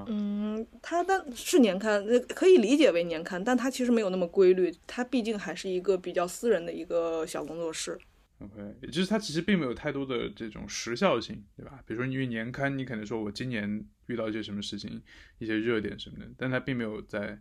[0.08, 7.98] 嗯，它但是年刊，可以理解为年刊，但它其实没有那么规律，它毕竟还是一个比较私人的一个小工作室。
[8.40, 11.84] OK，也就是它其实并没有太多的这种时效性，对吧？
[11.86, 15.02] 比如说因为年刊，你可能说我今年遇到一些什么事情，
[15.40, 17.40] 一些热点什么的，但它并没有在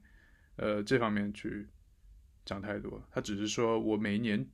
[0.57, 1.69] 呃这方面去
[2.45, 4.47] 讲太多，它只是说我每一年。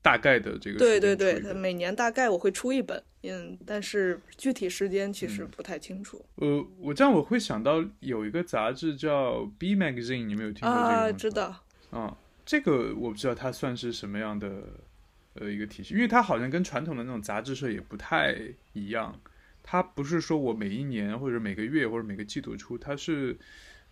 [0.00, 6.24] 大概的这个对对对，他每年大概我会出一本，嗯，但是具体时间其实不太清楚。
[6.36, 11.64] 呃，我这样我会想到有一个杂志叫《B Magazine》，你没有听过这个啊，知道。
[11.90, 14.50] 啊，这个我不知道它算是什么样的
[15.34, 18.36] 呃一个体系，因为它好像跟传统的那种杂志社也不太
[18.72, 19.20] 一样。
[19.62, 23.36] 它不是说我每一年或者每个月或者每个季度出，它是。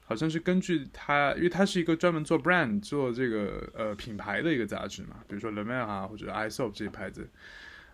[0.09, 7.29] 好像是根据它，因为它是一个专门做 brand 做这个呃品牌的一个杂志嘛，比如说 Le Mer 啊或者 Isop 这些牌子，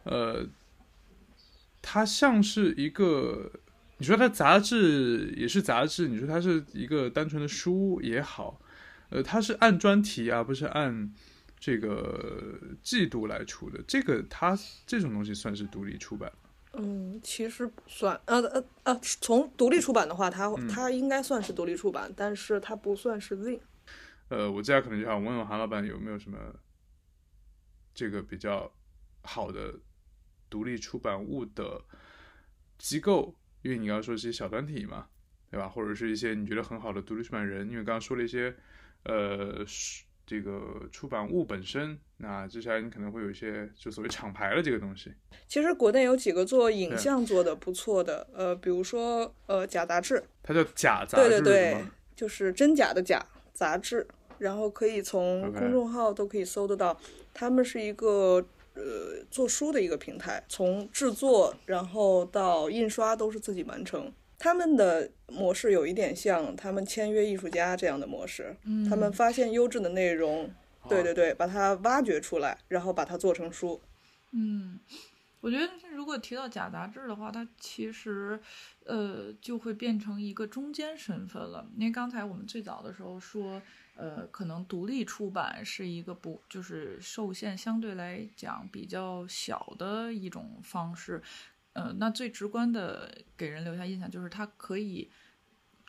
[0.04, 0.46] 呃，
[1.80, 3.50] 它像是一个，
[3.96, 8.60] 你说它杂志也是杂志，你说它是一个单纯的书也好，
[9.08, 11.10] 呃，它是按专题啊，不是按
[11.58, 14.54] 这个季度来出的，这个它
[14.86, 16.30] 这种东西算是独立出版。
[16.74, 23.60] 嗯，其实不算，呃呃呃，从独立出版的话，它它应该算是独立出版，但是它不算是 Z。
[24.28, 26.38] 呃，我接下来可能就想问问韩老板有没有什么
[27.92, 28.72] 这个比较
[29.22, 29.78] 好的
[30.48, 31.84] 独立出版物的
[32.78, 35.08] 机构，因为你刚刚说是一些小团体嘛，
[35.50, 35.68] 对吧？
[35.68, 38.56] 或者是一些你觉得很好的独立出版人，因为刚刚说了一些
[39.04, 39.64] 呃。
[40.26, 45.12] 这个出版物本身，那接下来你可能会有一些就所谓厂牌的这个东西。
[45.46, 54.06] 其实国内有几个做影像做的不错的，呃，比如说呃假杂志，它叫假杂志，对对对，就是真假的假杂志，
[54.38, 56.98] 然后可以从公众号都可以搜得到。
[57.34, 64.12] 他们是一个呃做书的一个平台，从制作然后到印刷都是自己完成。
[64.42, 68.56] 他们的模式有一点像他们签约艺术家这样的模式，
[68.90, 70.50] 他们发现优质的内容，
[70.88, 73.80] 对对对，把它挖掘出来，然后把它做成书。
[74.32, 74.80] 嗯，
[75.40, 78.40] 我觉得如果提到假杂志的话，它其实
[78.84, 81.64] 呃就会变成一个中间身份了。
[81.76, 83.62] 因为刚才我们最早的时候说，
[83.94, 91.22] 呃，可能独立出版是一个不就是受限相对来讲比较小的一种方式。
[91.72, 95.10] 呃，那最直观的给人留下印象就是它可以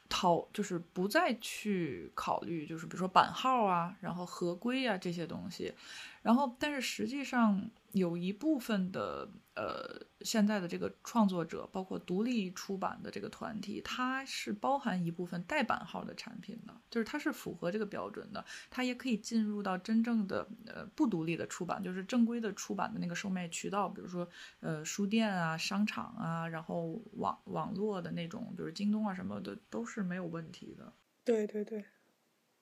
[0.10, 5.74] 讨，就是不再去考虑，就是比如说版号啊，然后合规啊这些东西，
[6.22, 7.70] 然后但是实际上。
[7.94, 24.28] 有一部分的呃，现在的这个创作者，包括独立出版的这个团体，它是包含一部分带版号的产品的，就是它是符合这个标准的，它也可以进入到真正的呃不独立的出版，就是正规的出版的那个售卖渠道，比如说
[24.60, 30.92] 呃书店啊、商场啊，然后网网络的那种，比如京东啊什么的，都是没有问题的。
[31.24, 31.86] 对对对。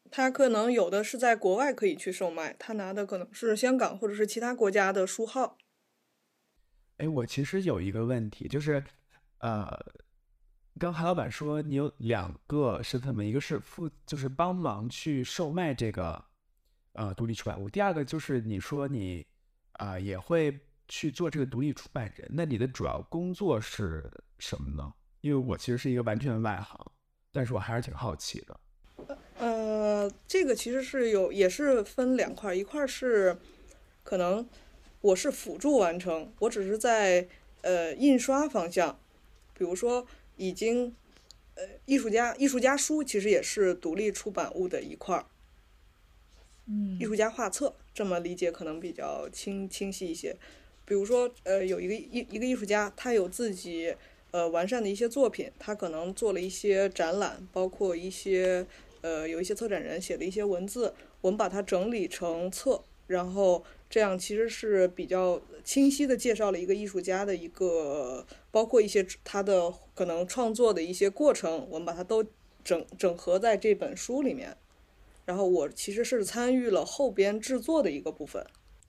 [0.10, 5.58] 他可能有的是在国外可以去售卖，他拿的可能是香港或者是其他国家的书号。
[6.98, 8.84] 哎，我其实有一个问题，就是，
[9.40, 9.68] 呃，
[10.78, 16.24] 刚韩老板说你有两个身份嘛，一个是负，就是帮忙去售卖这个，
[16.94, 19.26] 呃，独立出版物；第二个就是你说你，
[19.74, 24.94] 啊，也会去做这个独立出版人，那你的主要工作是什么呢？
[25.22, 26.92] 因为我其实是一个完全外行，
[27.32, 28.60] 但是我还是挺好奇的。
[30.02, 33.38] 呃，这个其实是有，也是分两块，一块是
[34.04, 34.48] 可能
[35.02, 37.28] 我是辅助完成，我只是在
[37.62, 38.98] 呃印刷方向，
[39.54, 40.96] 比如说已经
[41.54, 45.26] 呃艺术家艺术家书其实也是独立出版物的一块儿，
[46.66, 50.36] 嗯艺术家画册这么理解可能比较清清晰一些。
[50.84, 53.96] 比如说呃有一个艺一个艺术家，他有自己
[54.32, 58.66] 呃完善的一些作品，他可能做了一些展览，包括一些。
[59.02, 72.24] 呃，有一些策展人写的一些文字，我们把它整理成册，然后这样其实是比较清晰的介绍了一个艺术家的一个，包括一些他的可能创作的一些过程，我们把它都
[72.64, 74.56] 整整合在这本书里面。
[75.26, 78.46] 然后我其实是参与了后边制作的一个部分。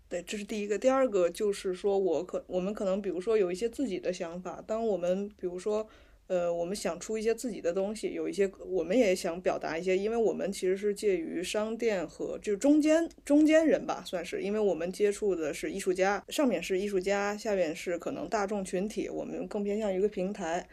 [0.09, 0.79] 对，这是第一个。
[0.79, 5.89] 第二个就是说我可我们可能比如说有一些自己的想法，当我们比如说。
[6.29, 20.67] 呃，我们想出一些自己的东西，有一些我们也想表达一些，因为我们其实是介于商店和就中间中间人吧，算是，因为我们接触的是艺术家，上面是艺术家，下面是可能大众群体，我们更偏向于一个平台，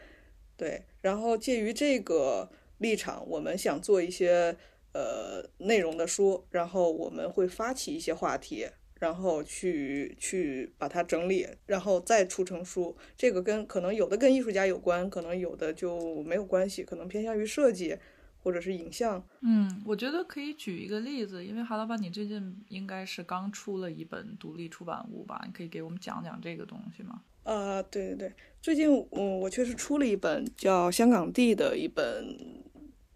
[0.56, 4.56] 对，然后介于这个立场，我们想做一些
[4.92, 8.66] 呃内容的书，然后我们会发起一些话题。
[9.00, 12.94] 然后去去把它整理，然后再出成书。
[13.16, 17.96] 这个跟可能有的跟艺术家有关，可能有的就没有关系，可能偏向于设计
[18.42, 19.24] 或者是影像。
[19.40, 25.42] 嗯，我觉得可以举一个例子，因为韩老板，你最近应该是刚出了一本独立出版物吧？
[25.46, 27.22] 你可以给我们讲讲这个东西吗？
[27.44, 32.36] 呃，对对对，最近嗯，我确实出了一本叫《香港地》的一本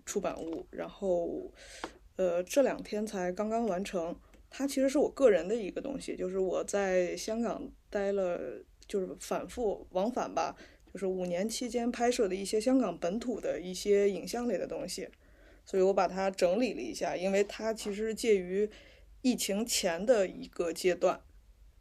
[0.07, 1.53] 出版物，然后
[2.16, 4.16] 呃这两天才刚刚完成。
[4.57, 10.55] 它其实是我个人的一个东西，就是我在香港待了，就是反复往返吧，
[10.93, 15.09] 就是五年期间拍摄的一些香港本土的一些影像类的东西，
[15.64, 18.71] 所以我把它整理了一下，因为它其实介于
[19.23, 21.21] 疫情前的一个阶段，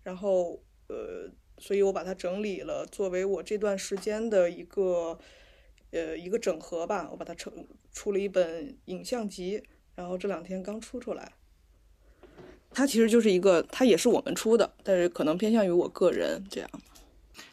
[0.02, 5.20] 然后呃，所以我把它整理了，作为我这段时间的一个
[5.92, 9.62] 呃一个整合吧，我把它成出了一本影像集，
[9.94, 11.34] 然后这两天刚出出来。
[12.74, 16.70] 它其实就是一个，它也是我们出的，但是可能偏向于我个人这样。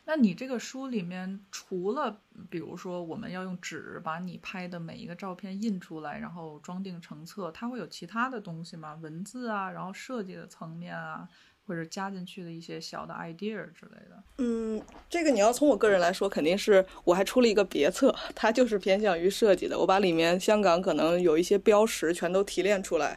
[0.05, 8.99] 那你这个书里面，除了比如说我们要用纸把你拍的每一个照片印出来，然后装订成册，它会有其他的东西吗？
[9.01, 11.29] 文字啊，然后设计的层面啊，
[11.65, 14.23] 或者加进去的一些小的 idea 之类的。
[14.39, 19.79] 嗯，这个你要从我个人来说，肯定是我还出了一个别册，它就是偏向于设计的。
[19.79, 23.17] 我把里面香港可能有一些标识全都提炼出来，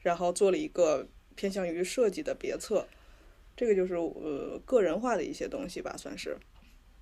[0.00, 1.08] 然后做了一个。
[1.34, 2.86] 偏向于设计的别册，
[3.56, 6.36] 这个就是呃个人化的一些东西吧，算是。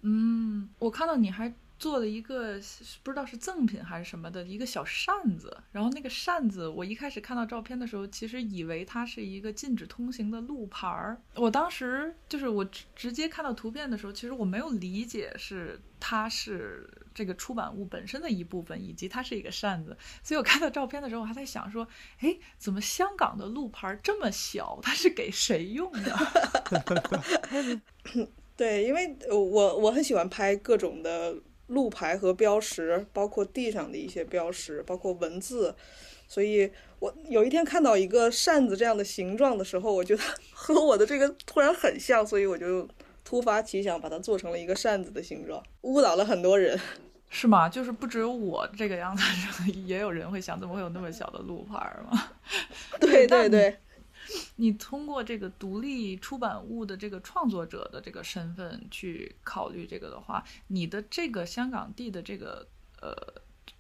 [0.03, 2.61] 嗯，我看到你还做了一个
[3.03, 11.21] 不知道是赠品还是什么的一个小扇子，然后那个扇子我一开始看到照片的时候，其实以为它是一个禁止通行的路牌儿。
[11.35, 16.89] 我当时就是我直直接看到图片的时候，其实我没有理解是它是。
[17.15, 21.87] 这个出版物本身的一部分，以及它是一个扇子，所以我看到照片的时候，我还在想说，
[22.21, 24.79] 哎，怎么香港的路牌这么小？
[24.83, 26.17] 它是给谁用的？
[28.57, 31.37] 对，因为我我很喜欢拍各种的
[31.73, 35.75] 路牌和标识，包括地上的一些标识，包括文字，
[36.29, 42.89] 所以我有一天看到一个扇子这样的形状的时候，我觉得 和我的这个突然很像，所以我就。
[43.25, 46.79] 突发奇想，把它做成了一个扇子的形状，误导了很多人，
[47.31, 47.69] 是吗？
[47.69, 49.23] 就是不只有我这个样子，
[49.87, 51.75] 也有人会想，怎么会有那么小的路牌
[52.11, 52.33] 吗？
[53.01, 53.77] 对对对，
[54.57, 62.67] 你通过这个独立出版物的这个创作者的这个身份去考虑这个的话，你的这个香港地的这个
[63.01, 63.15] 呃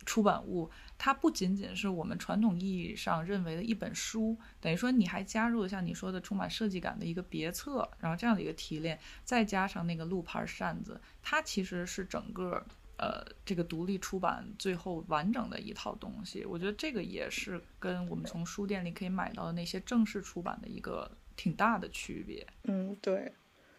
[0.05, 0.71] 出版物。
[1.05, 12.65] 它不仅仅是我们传统意义上认为的一本书，等于说你还加入了像你说的充满设计感的一个别册，然后这样的一个提炼，再加上那个路牌扇子，它其实是整个
[13.03, 16.45] 呃这个独立出版最后完整的一套东西。
[16.45, 22.47] 我觉得这个也是跟我们从书店里可以买到的那些正式出版的一个挺大的区别。
[22.65, 23.33] 嗯，对，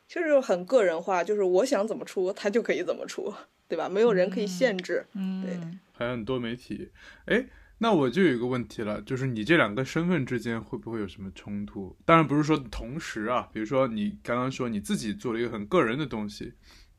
[0.08, 3.34] 就是很个人化，就是我想怎么出，它就可以怎么出，
[3.70, 3.88] 对吧？
[3.88, 5.06] 没有人可以限制。
[5.14, 5.58] 嗯，对。
[5.94, 6.90] 还有很多媒体，
[7.26, 7.46] 哎，
[7.78, 11.96] 那我就有一个问题了，就是你这两个身份之间会不会有什么冲突？
[12.04, 16.54] 当然不是说同时啊，比如说你刚刚说你自己做了一个很个人的东西，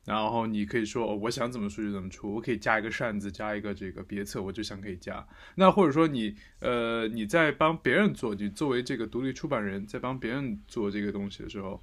[0.05, 5.27] 然后你可以说我想怎么出就怎么出，我可以加一个扇子，加一个这个别册，我就想可以加。
[5.55, 11.81] 那或者说你呃你在帮别人做，你作为这个独立出版人在帮别人做这个东西的时候，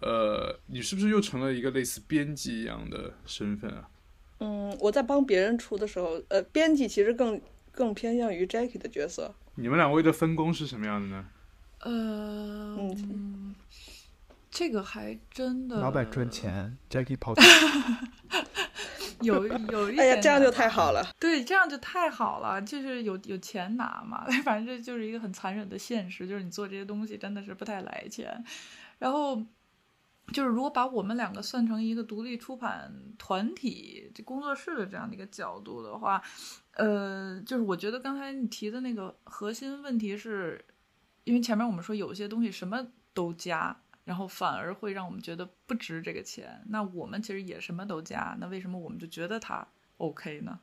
[0.00, 3.88] 呃，你是不是又成了一个类似编辑一样的身份啊？
[4.40, 7.40] 嗯，我在帮别人出的时候，呃，编辑其实更
[7.72, 9.34] 更偏向于 Jackie 的角色。
[9.54, 11.26] 你们两位的分工是什么样的呢？
[11.78, 13.54] 呃，嗯
[14.54, 15.80] 这个还真的。
[15.80, 17.34] 老板赚钱，Jackie 跑。
[19.20, 21.04] 有有一哎呀，点这样就太好了。
[21.18, 24.24] 对，这样就太好了，就是有有钱拿嘛。
[24.44, 28.44] 反正这就是一个很残忍的现实，就是你做这些东西真的是不太来钱。
[29.00, 29.44] 然后
[30.32, 36.22] 就是如果把我们两个算成一个独立出版团体、这工作室的这样的一个角度的话，
[36.74, 40.64] 呃，就是我觉得刚才你提的那个核心问题是，
[41.24, 43.80] 因为前面我们说有些东西什么都加。
[44.04, 46.62] 然后反而会让我们觉得不值这个钱。
[46.68, 50.60] 那我们其实也什么都加，那为什么我们就觉得它 OK 呢？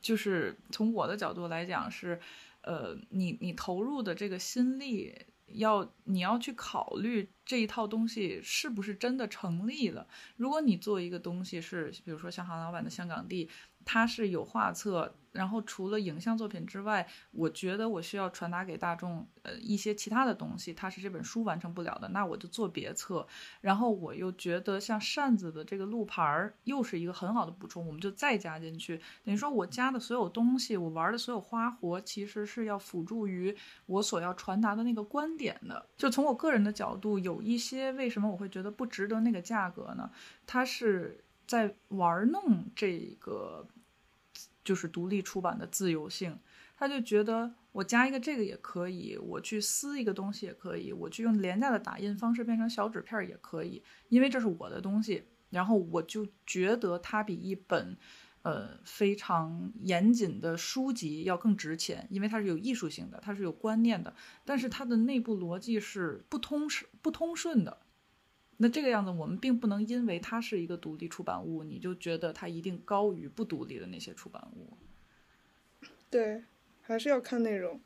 [0.00, 2.18] 就是从我的角度来讲是，
[2.62, 5.14] 呃，你你投入的这个心力，
[5.46, 10.06] 要你要去考虑这一套东西是不是真的成立了。
[10.36, 13.46] 如果你做一个东西是，比如说像韩老板的《香港地》，
[13.84, 23.26] 它是有画册，然后除了影像作品之外，我觉得我需要传达给大众呃一些其他的东西，它是这本书完成不了的，那我就做别册。
[23.60, 29.00] 然后我又觉得像扇子的这个路牌儿又是一个很好的补充，我们就再加进去。
[29.24, 33.56] 等于说我加的所有东西，我玩的所有花活，其实是要辅助于
[33.86, 35.86] 我所要传达的那个观点的。
[35.96, 40.10] 就从我个人的角度，有一些为什么我会觉得不值得那个价格呢？
[40.46, 43.66] 它是在玩弄这个
[44.62, 46.38] 就是独立出版的自由性，
[46.76, 57.96] 他就觉得我加一个这个也可以，我去撕一个东西也可以，我去用廉价的打印方式变成小纸片也可以，因为这是我的东西，然后我就觉得它比一本。
[58.42, 64.14] 呃，非常严谨的书籍要更值钱，因为它是有艺术性的，它是有观念的，
[64.46, 66.66] 但是它的内部逻辑是不通
[67.02, 67.76] 不通顺的。
[68.62, 74.76] 那这个样子，我们并不能因为它是一个独立出版物，你就觉得它一定高于不独立的那些出版物。
[76.10, 76.42] 对，
[76.82, 77.80] 还是要看内容。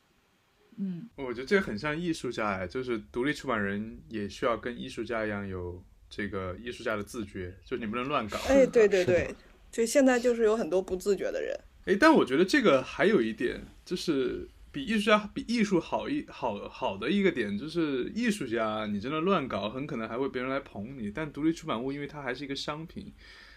[0.77, 8.37] 嗯，我觉得这个很像艺术家哎，就是独立出版人也需要跟艺术家一样有这个艺术家的自觉，就你不能乱搞。
[8.49, 9.33] 哎，对对对，
[9.71, 11.57] 就现在就是有很多不自觉的人。
[11.85, 21.13] 哎，但我觉得这个还有一点，就是比艺术家比艺术好一好好的一个点，就是艺术家你真的乱搞，很可能还会别人来捧你。
[21.13, 23.15] 但独立出版物，因为它还是一个商品，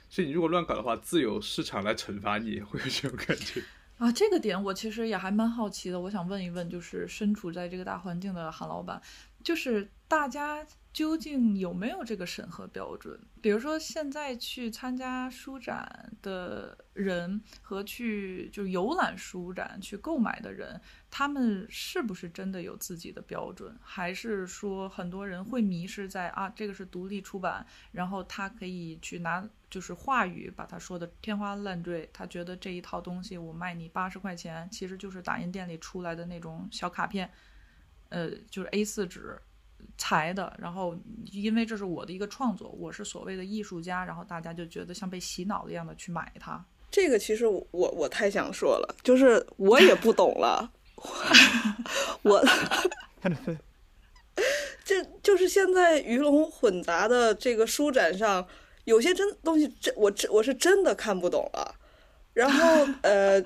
[0.07, 3.63] 所以你如果乱搞的话，自有市场来惩罚你，会有这种感觉。
[3.97, 9.01] 啊，这个点我其实也还蛮好奇的，我想问一问，就是身处在这个大环境的韩老板，
[9.43, 10.63] 就是大家
[10.97, 13.19] 究竟有没有这个审核标准？
[13.39, 20.81] 比如说现在去参加书展的人和去就游览书展去购买的人，
[21.11, 23.77] 他们是不是真的有自己的标准？
[23.79, 37.29] 还是说很多人会迷失在啊，这个是独立出版，然后他可以去拿就是话语把它说的天花乱坠，他觉得这一套东西我卖你八十块钱，其实就是打印店里出来的那种小卡片，
[38.09, 39.39] 呃，就是 A 4纸
[39.97, 40.95] 裁的，然后
[41.31, 46.63] 因为这是我的一个创作，我是所谓的艺术家，然后大家就觉得像被洗脑一样的去买它。
[46.89, 50.71] 这个其实我我我太想说了，就是我也不懂了，
[52.23, 52.43] 我
[54.85, 58.47] 这就是现在鱼龙混杂的这个书展上，
[58.85, 61.75] 有些真东西真我真我是真的看不懂了。
[62.33, 63.41] 然后呃，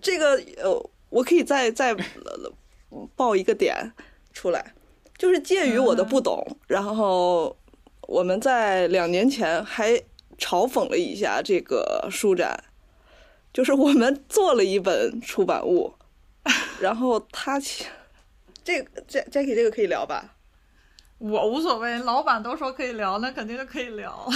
[0.00, 3.92] 这个呃，我可以再再呃报一个点
[4.32, 4.74] 出来，
[5.16, 7.56] 就是介于我的不懂，然后
[8.02, 9.92] 我们在两年前还
[10.38, 12.64] 嘲讽了一下这个书展，
[13.52, 15.94] 就是我们做了一本出版物，
[16.80, 17.84] 然后他其
[18.64, 20.36] 这个 J Jackie 这个可以聊吧？
[21.18, 24.26] 我无所谓，老板都说可以聊，那肯定就可以聊。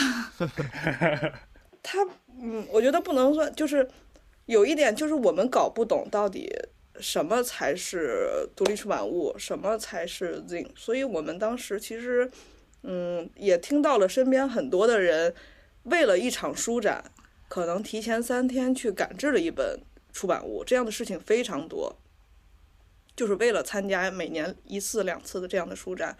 [1.83, 1.99] 他
[2.41, 3.89] 嗯，我觉得不能算，就是
[4.47, 6.51] 有一点就是我们搞不懂到底
[7.01, 12.31] 什么才是独立出版物，什么才是 Zin 所以我们当时其实
[12.83, 15.35] 嗯也听到了身边很多的人
[15.85, 17.05] 为了一场书展，
[17.49, 19.81] 可能提前三天去赶制了一本
[20.13, 21.99] 出版物，这样的事情非常多，
[23.17, 26.17] 就是为了参加每年一次两次的这样的书展。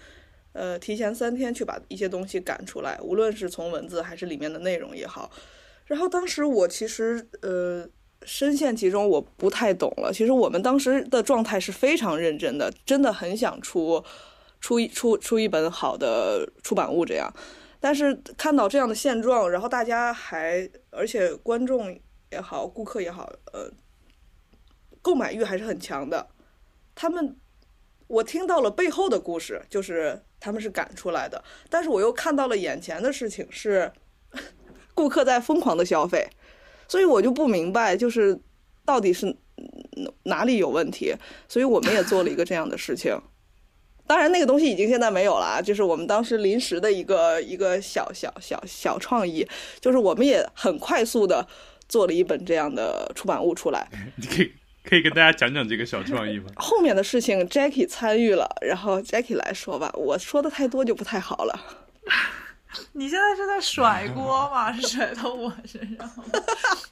[0.53, 5.33] 呃，提前三天去把一些东西赶出来，无论是从文字还是里面的内容也好。
[5.87, 7.85] 然后当时我其实呃
[8.25, 10.13] 深陷其中，我不太懂了。
[10.13, 14.03] 其实我们当时的状态是非常认真的，真的很想出
[14.61, 17.33] 出一出出一本好的出版物这样。
[17.81, 21.99] 但是看到这样的现状，然后大家还而且观众
[22.31, 23.71] 也好，顾客也好，呃，
[25.03, 26.27] 购买欲还是很强的。
[26.95, 27.37] 他们
[28.07, 31.45] 我听到了背后的故事，就是他们是赶出来的。
[31.69, 33.93] 但是我又看到了眼前的事情是，
[34.95, 36.27] 顾客在疯狂的消费，
[36.89, 38.39] 所以我就不明白，就是
[38.85, 39.37] 到底是
[40.25, 41.15] 哪里有问题。
[41.49, 43.19] 所以我们也做了一个这样的事情。
[44.07, 49.49] 当然，那个东西已经现在没有了啊，就是我们当时临时的一个一个小小小小创意，
[49.81, 51.49] 就是我们也很快速的
[51.89, 53.89] 做了一本这样的出版物出来。
[54.21, 56.51] 你可以可以跟大家讲讲这个小创意吗？
[56.57, 61.59] 后面的事情 Jackie 参与了，然后 Jackie 来说吧，我说的太多就不太好了。
[62.93, 64.73] 你现在是在甩锅吗？
[64.73, 66.11] 是甩到我身上？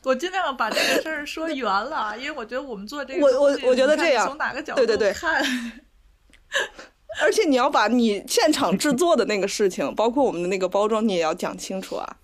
[0.03, 5.45] 我尽量把这个事儿说圆了，因为我觉得我们做这个我我我觉得这样从哪个角对对对度看，
[7.20, 12.16] 而且你要把你现场制作的那个事情，包括我们的那个包装，你也要讲清楚啊。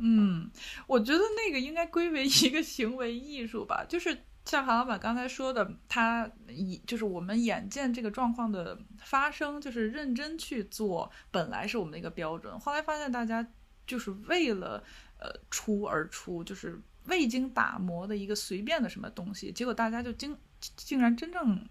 [0.00, 0.50] 嗯，
[0.86, 13.46] 我觉得那个应该归为一个行为艺术吧，就是像韩老板刚才说的，他以就是我们眼见这个状况的发生，就是认真去做，本来是我们的一个标准，后来发现大家
[13.86, 14.82] 就是为了
[15.18, 20.36] 呃出而出，就是未经打磨的一个随便的什么东西，结果大家就竟
[20.76, 21.66] 竟然真正。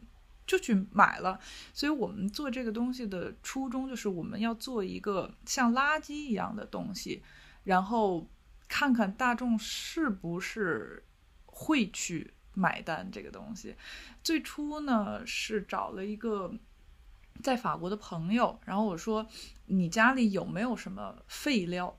[0.46, 1.40] 就去买了，
[1.74, 7.24] 所以我们做这个东西的初衷就是我们要做一个像垃圾一样的东西，
[7.64, 8.30] 然后
[8.68, 11.02] 看看大众是不是
[11.46, 13.76] 会去买单这个东西。
[14.24, 16.54] 最初呢是找了一个
[17.42, 19.28] 在法国的朋友，然后我说
[19.66, 21.98] 你家里有没有什么废料？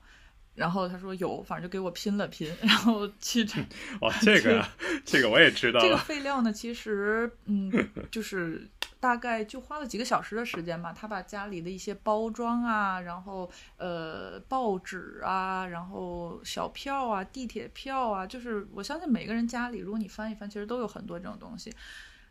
[0.55, 3.59] 然后他说有，反正就给我拼了拼， 然后去这
[3.99, 4.65] 哦，这个
[5.03, 5.97] 这个我也知道这个。
[5.97, 7.69] 废料呢，其实嗯，
[8.09, 8.65] 就是
[9.05, 10.91] 大概就花了几个小时的时间吧。
[10.91, 13.47] 他把家里的一些包装啊，然后
[13.77, 21.71] 呃报纸啊，然后小票啊、地铁票啊，就是我相信每个人家里，如果你翻一翻，其实都有很多这种东西。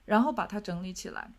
[0.04, 1.30] 然后把它整理起来，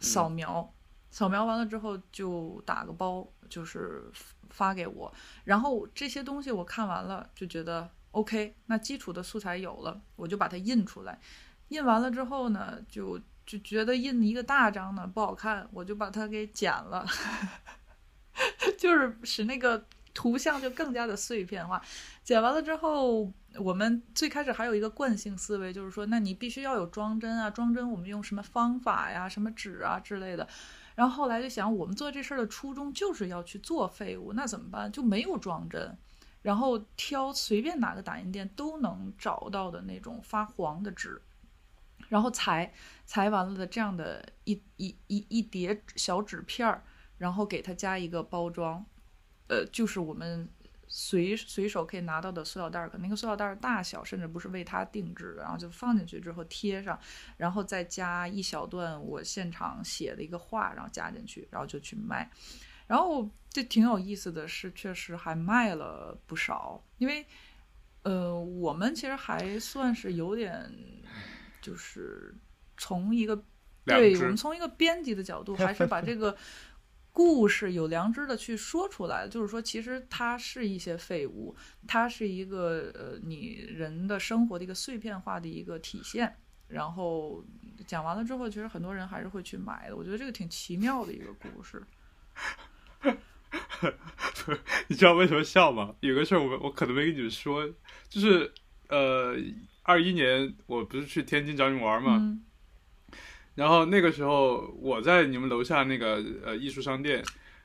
[0.00, 0.72] 扫描，
[1.10, 4.10] 扫描完了之后就打个包，就是
[4.48, 5.12] 发给我。
[5.44, 11.20] 然后这些东西我看完了，就觉得 OK，那基础的素材有了，我就把它印出来。
[11.68, 17.06] 印完了之后呢，就就觉得印一个大张呢不好看，我就把它给剪了，
[18.78, 19.84] 就是使那个
[20.14, 21.82] 图像就更加的碎片化。
[22.22, 30.48] 剪完了之后，我们最开始还有一个惯性思维，就是说，那你必须要有装帧啊，装帧我们用什么方法呀，什么纸啊之类的。
[30.94, 34.92] 然后后来就想，我们做这事儿的初衷就是要去做废物，那怎么办？
[34.92, 35.96] 就没有装帧，
[36.42, 41.20] 然后挑随便哪个打印店都能找到的那种发黄的纸，
[42.12, 42.70] 然后裁
[43.06, 46.84] 裁完了的这样的一一一一叠小纸片儿，
[47.16, 48.84] 然后给它加一个包装，
[49.48, 50.46] 呃，就是我们
[50.86, 57.00] 随随手可以拿到的塑料袋儿，可能那个塑料袋儿大小甚至不是为它定制的，然后就放进去之后贴上，
[57.38, 62.30] 然后再加一小段我现场写的一个话，然后加进去，然后就去卖。
[62.86, 67.24] 然后这挺有意思的是，确实还卖了不少，因为
[68.02, 70.70] 呃，我们其实还算是有点，
[71.62, 72.34] 就是
[72.76, 73.42] 从一个
[73.86, 76.36] 对我们从一个编辑的角度， 还是把这个
[77.12, 81.56] 故事有良知的去说出来，就是说，其实它是一些废物，
[81.86, 86.36] 它是一个呃你人的生活的一个碎片化的一个体现。
[86.68, 87.44] 然后
[87.86, 89.96] 讲完了之后，其实很多人还是会去买的。
[89.96, 91.82] 我觉得这个挺奇妙的一个故事。
[94.88, 95.94] 你知道为什么笑吗？
[96.00, 97.68] 有个事儿我我可能没跟你们说，
[98.08, 98.50] 就是
[98.88, 99.36] 呃，
[99.82, 102.42] 二一年我不是去天津找你们玩嘛，嗯
[103.54, 107.22] 然后那个时候我在你们楼下那个呃艺术商店，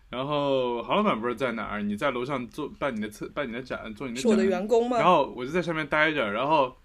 [0.09, 1.82] 然后杭老板不是在哪儿？
[1.82, 4.97] 你在楼上做办你的策办你的展做你的是我的，员工吗？
[4.97, 6.76] 然后我就在上面待着，然后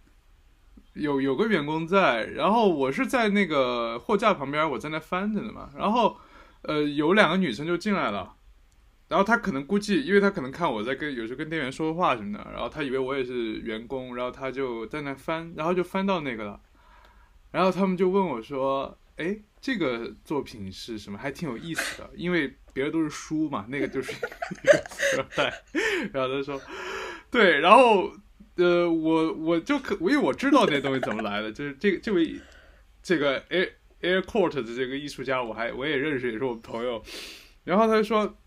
[0.93, 6.17] 有有个员工在，然后我是在那个货架旁边，我在那翻着呢嘛，然后
[6.63, 8.37] 呃有两个女生就进来了。
[9.13, 16.59] 然后他可能估计，因为他可能看我在跟有时候跟店员说话什么的，然后他以为我也是员工，然后他就在那翻，然后就翻到那个了，
[17.51, 21.19] 然后他们就问我说：“哎，这个作品是什么？
[21.19, 25.63] 还挺有意思的，因为别的都是书嘛，那个就是一个塑料袋。”
[26.11, 26.59] 然后他说
[27.31, 28.11] ：“对，然后
[28.57, 32.41] 呃，我我就可，因为我知道那东西怎么来的，就是这个这位
[33.03, 33.69] 这个 Air
[34.01, 37.05] Air Court 的这个艺术家，我还我也认识，也是我朋友。
[37.65, 38.39] 然后他就说，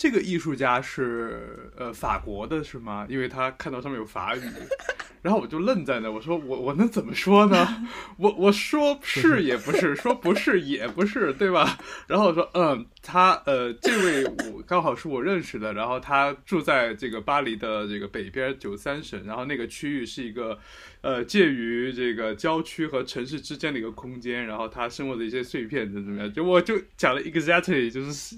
[0.00, 3.06] 这个艺术家是呃法国的是吗？
[3.06, 4.40] 因为他看到上面有法语。
[5.20, 7.86] 然后我就愣在那，我说我我能怎么说呢？
[8.16, 11.76] 我我说是也不是， 说不是也不是，对吧？
[12.06, 14.24] 然后我说嗯，他呃这位
[14.54, 20.58] 我刚好是我认识的，然后他住在这个巴黎的这个北边九三省，然后那个区域是一个
[21.02, 28.36] 呃介于这个郊区和城市之间的一个空间，然后他生活的一些碎片怎么怎么样，就我就讲了 exactly 就是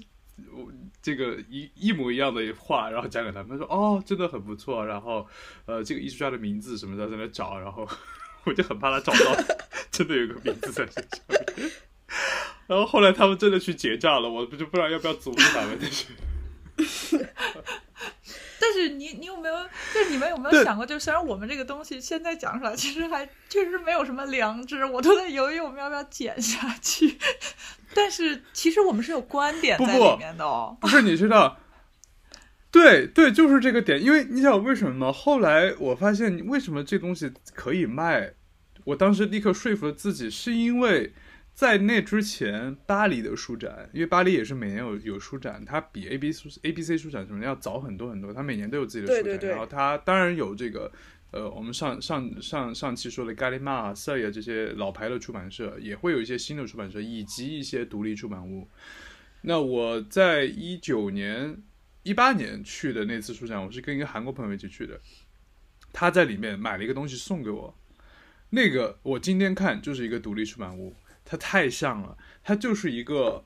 [0.51, 0.71] 我
[1.01, 4.85] 这个一一模一样的话，然后讲给他们，他说哦，真的很不错。
[4.85, 5.27] 然后
[5.65, 7.87] 呃，这个艺术家的名字什么的在那找，然后
[8.45, 9.43] 我就很怕他找到
[9.91, 11.71] 真的有个名字在这上面。
[12.65, 15.77] 然后后来他们真的去结账了，我就不知道要不要阻止他们。
[15.79, 16.07] 但是
[18.59, 19.55] 但是你你有没有，
[19.93, 27.17] 就是你们有没有想过，就虽然我们这个东西现在讲出来，其实还确实没有什么良知，我都在犹豫我们要不要剪下去。
[27.93, 30.77] 但是其实我们是有观点在里面的哦。
[30.81, 31.57] 不是，你知道，
[32.71, 34.01] 对对，就是这个点。
[34.03, 35.11] 因为你想为什么吗？
[35.11, 38.33] 后来我发现，为什么这东西可以卖？
[38.85, 41.13] 我当时立刻说服了自己，是因为。
[41.55, 49.23] 在那之前，巴黎的书展，因为巴黎也是每年有有书展，它比 A B 书 A B C 书展什么要早很多很多，它每年都有自己的书展。
[49.23, 49.49] 对对对。
[49.51, 50.91] 然后它当然有这个，
[51.33, 58.69] 呃，我们上上上上期说的 Gallimard、塞呀这些老牌的出版社，也会有一些新的出版社以及一些独立出版物。
[59.41, 61.63] 那我在一九年、
[62.03, 65.01] 一八年去的那次书展，我是跟一个韩国朋友一起去的，
[65.91, 67.75] 他在里面买了一个东西送给我，
[68.51, 70.95] 那个我今天看就是一个独立出版物。
[71.25, 73.45] 它太像了，它就是一个，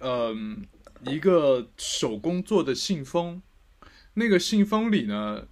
[0.00, 0.66] 嗯，
[1.06, 3.40] 一个手工做的信封，
[4.14, 5.46] 那个信封里呢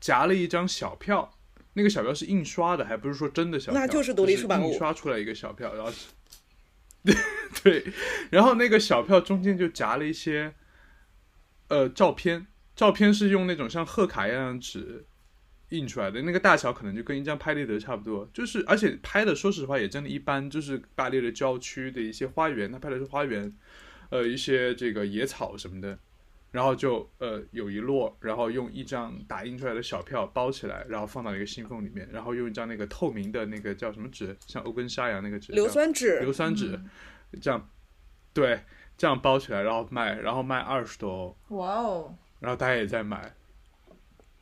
[0.00, 1.30] 夹了一张小票，
[1.74, 5.92] 那个小票是印刷的，还不是说真的小票，那就是独立出版物，印刷出来一个小票，然后，
[7.62, 7.84] 对，
[8.30, 10.54] 然后那个小票中间就夹了一些，
[11.68, 15.06] 呃，照片，照片是用那种像贺卡一样的纸。
[15.70, 23.56] 印出来的那个大小可能就跟一张拍立得差不多，就是而且拍的说实话也真的一般，就是巴黎的郊区的一些花园，他拍的是花园，
[24.08, 25.96] 呃一些这个野草什么的，
[26.50, 36.80] 然后就呃有一摞，然后用一张打印出来的小票包起来，然后放到一个信封里面，然后用一张那个透明的那个叫什么纸，像欧根纱一样那个纸，硫酸纸，硫酸纸，
[37.40, 37.68] 这样，
[38.32, 38.60] 对，
[38.98, 43.34] 这样包起来然后卖，然后卖二十多欧，哇哦，然后大家也在买。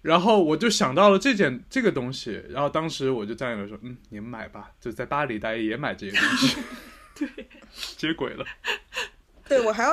[0.00, 6.56] 然后我就想到了这件这个东西，然后当时我就站起来说：“嗯，你们买吧，就在巴黎，大家也买这些东西。”
[7.18, 7.48] 对，
[7.96, 8.44] 接轨了。
[9.48, 9.90] 对，我还要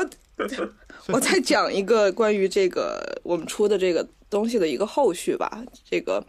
[1.14, 5.64] 我再讲一个关于这个我们出的这个东西的一个后续吧。
[5.90, 6.26] 这个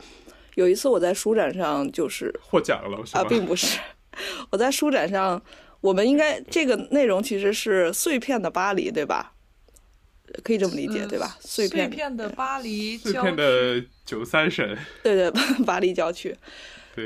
[0.55, 3.79] 有一次我在书展上就是获奖了，啊，并不是
[4.51, 5.43] 我在书展上，
[5.81, 9.33] 我们应该这个内容其实是碎片的巴黎，对吧？
[10.43, 11.37] 可以这么理解，对吧？
[11.41, 15.31] 碎片的巴黎，碎片的九三省，对 对，
[15.65, 16.37] 巴黎郊区。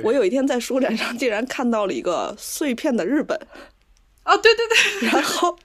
[0.03, 3.39] 我有一天在书展上竟然看到了一个碎片的日本，
[4.23, 4.67] 啊，对对
[5.01, 5.59] 对，然后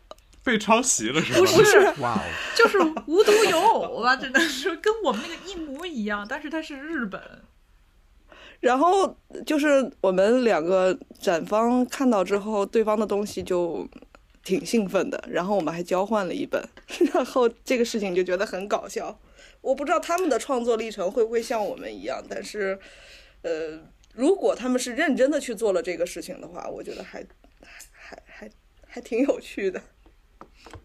[0.46, 1.40] 被抄袭了是吧？
[1.40, 2.22] 不是，哇哦，
[2.56, 2.78] 就是
[3.08, 7.22] 无独有偶吧，只能说跟我们那个一模一样，但是它是日本。
[8.62, 13.86] 然后就是我们两个展方看到之后，对方的东西就。
[14.46, 16.64] 挺兴奋的，然后我们还交换了一本，
[17.12, 19.20] 然后这个事情就觉得很搞笑。
[19.62, 22.78] 我不知道他们的创作历程会不会像我们一样，但是，
[23.42, 23.80] 呃，
[24.14, 27.26] 如果他们是认真的去做了这个事情的话，我觉得还
[27.92, 28.52] 还还
[28.86, 29.82] 还挺有趣的。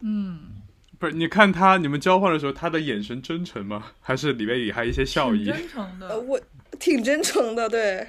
[0.00, 0.62] 嗯，
[0.98, 3.92] 不是，你看他你们交换的时候，他的眼神真诚吗？
[4.00, 5.44] 还是里面也还一些笑意？
[5.44, 6.40] 真诚的，我
[6.78, 8.08] 挺真诚的，对。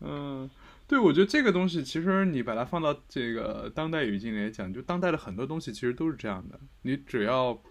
[0.00, 0.48] 嗯。
[0.86, 6.58] 对，我觉得这个东西其实你把它放到这个当代语境来讲，就当代的很多东西其实都是这样的。
[6.82, 7.62] 你只要，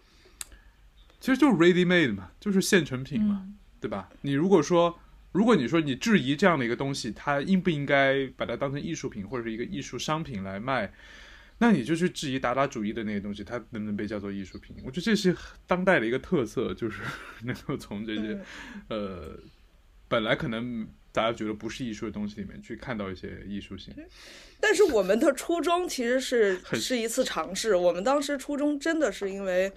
[1.20, 3.46] 其实就是 ready made 嘛，就是现成品嘛，
[3.82, 4.08] 对吧？
[4.22, 4.98] 你如果说，
[5.34, 10.90] 如果你说你质疑这样的一个东西，它应不应该把它当成艺术品或者是一个艺术商品来卖，
[11.60, 14.76] 那你就去质疑达达主义的那些东西，它能不能被叫做艺术品？
[14.84, 15.36] 我觉得这是
[15.68, 17.02] 当代的一个特色，就是
[17.46, 18.40] 能够从这些，
[18.90, 19.38] 呃，
[20.08, 20.88] 本来可能。
[21.12, 23.92] 大家觉得不是艺术的东西里面去看到一些艺术性，
[24.60, 27.76] 但是我们的初衷其实是是一次尝试。
[27.76, 29.72] 我们当时初衷真的是因为，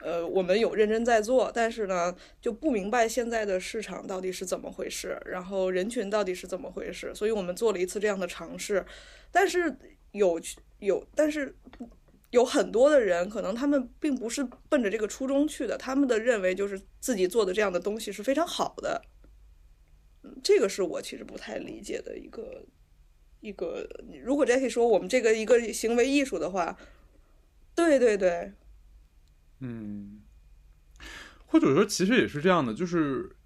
[0.00, 8.86] 呃，我们有认真在做，但是呢就不明白现在的市场到底是怎么回事，然后人群到底是怎么回事，所以我们做了一次这样的尝试。
[9.32, 9.76] 但是
[10.12, 10.40] 有
[10.78, 11.56] 有，但是
[12.30, 19.02] 有很多的人可能他们并不是奔着这个初衷去的，他们的认为就是自己做的这样的东西是非常好的。
[20.22, 22.64] 嗯这个是我其实不太理解的一个
[23.40, 23.88] 一个。
[24.22, 26.76] 如果 Jackie 说我们这个一个行为艺术的话，
[27.74, 28.52] 对对对，
[29.60, 30.20] 嗯，
[31.46, 33.36] 或者说其实也是这样的，就是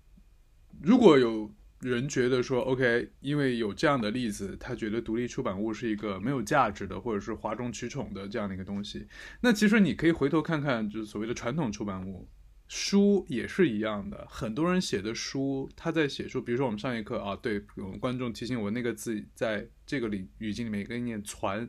[0.82, 1.50] 如果有
[1.82, 9.06] 人觉得说 OK，因为有这样的例子，他觉得独立出版物是一个没有价值的，或者是哗众取宠的这样的一个东西，
[9.40, 12.28] 那其实你可以回头看看，就是所谓的传统出版物。
[12.68, 21.68] 书也是一样的，很多人写的书，他在写书，比如说我们上一课啊，对我们观众提醒我那个字，在这个里语境里面跟你念传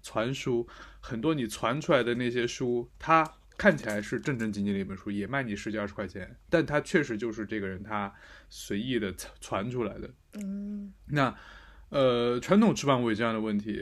[0.00, 0.68] 传书，
[1.00, 3.24] 很多你传出来的那些书，它
[3.56, 8.12] 看起来是正正经经的一本书，也卖你十几二十块钱，但它确实就是这个人他
[8.48, 10.10] 随意的传出来的。
[10.42, 11.34] 嗯，那
[11.90, 13.80] 呃，传统出版物有这样的问题。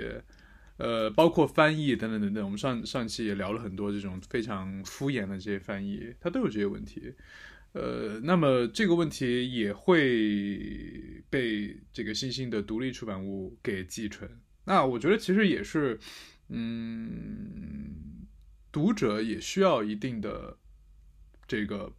[0.79, 7.15] 呃，包括翻译等等等等，我们上上期也聊了很多这种非常敷衍的这些翻译，它都有这些问题。
[7.73, 14.29] 呃，那么这个问题也会被这个新兴的独立出版物给继承。
[14.65, 16.01] 那我觉得其实也是，
[16.49, 18.22] 嗯，
[18.73, 20.59] 读者也需要一定的
[21.47, 21.93] 这个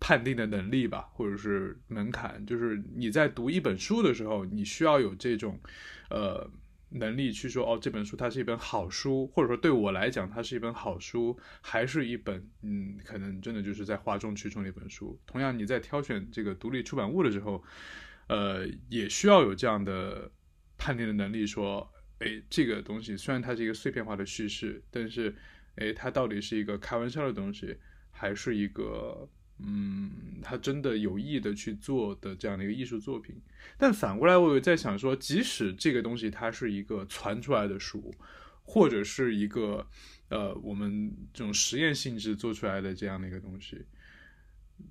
[0.00, 5.60] 判定的能力吧，或者是门槛，就是你在读一本书的时候，你需要有这种，
[6.08, 6.50] 呃。
[6.88, 15.18] 能力去说哦，这本书它是一本好书，或者说对我来讲它是一本好书，还是一本嗯，可能真的就是在哗众取宠的一本书。
[15.26, 17.62] 同样，你在挑选这个独立出版物的时候，
[18.28, 20.30] 呃，也需要有这样的
[20.78, 25.34] 判定的能力，说，哎，这个东西虽然它是一个碎片化的叙事，但是，
[25.76, 27.76] 哎，它到底是一个开玩笑的东西，
[28.10, 29.28] 还是一个？
[29.58, 30.10] 嗯，
[30.42, 33.34] 他真的有意的去做的这样的一个艺术作品，
[33.78, 38.14] 但反过来，我有在想说，即使这个东西它是一个传出来的书，
[38.62, 39.86] 或者是一个
[40.28, 43.82] 呃我们这种实验性质做出来的这样的一个东西，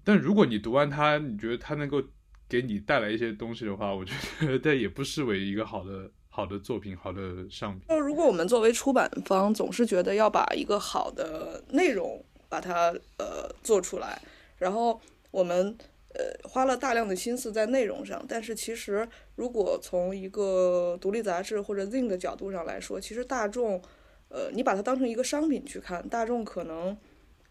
[0.03, 2.03] 但如果你读完它，你觉得它能够
[2.49, 7.83] 给你带来一些东西的话，我觉得 但也不失为一个好的好的作品，好的商品。
[7.87, 14.21] 那如果我们作为出版方，总是觉得要把一个好的内容把它呃做出来。
[14.57, 14.99] 然后
[15.31, 15.73] 我们
[16.09, 23.81] 呃花了大量的心思在内容上，但是其实如果从一个独立杂志或者 Zin 的角度上来说，其实大众，
[24.27, 26.97] 呃，你把它当成一个商品去看，大众可能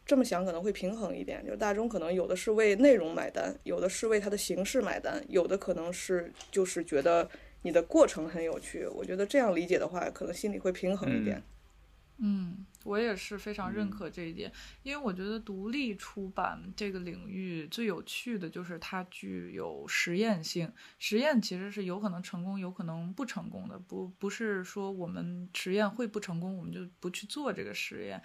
[0.04, 7.26] 这么想可能会平衡一点，就是大众可能有的是为内容买单，有的是为它的形式买单，有的可能是就是觉得
[7.64, 8.86] 你的过程很有趣。
[8.86, 11.42] 我觉得这样理解的话，可能心里会平衡一点。
[12.18, 14.52] 嗯，我也是非常认可这一点，
[14.84, 20.72] 因为我觉得独立出版这个领域最有趣的就是它具有实验性。
[21.00, 28.22] 实验其实是有可能成功，有可能不成功的，不不是说我们实验会不成功，我们就不去做这个实验。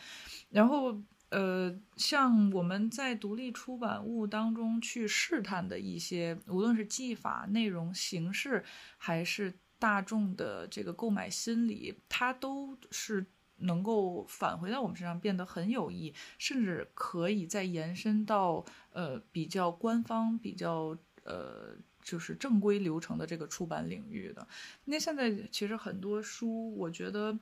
[0.52, 0.96] 然后，
[1.30, 8.64] 呃，像我们在独立出版物当中去试探的一些，无论是技法、内容、形式，
[8.98, 13.26] 还是大众的这个购买心理，它都是。
[13.62, 18.64] 能够返回到我们身上，变得很有益，甚至可以再延伸到
[18.94, 24.48] 呃比较官方、比较呃就是正规流程的这个出版领域的。
[24.86, 27.38] 那现在其实很多书，我觉得。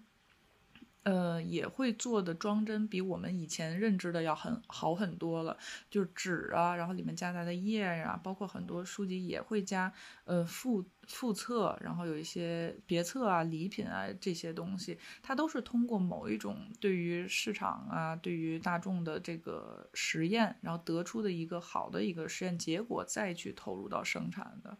[1.07, 5.57] 呃，也会做的装帧比我们以前认知的要很好很多了，
[5.89, 9.93] 就是纸啊，然后里面夹杂的页呀，包括很多书籍也会加
[10.25, 24.77] 呃附附册，然后有一些别册啊、礼品啊这些东西，它都是通过某一种对于市场啊、对于大众的这个实验，然后得出的一个好的一个实验结果，再去投入到生产的。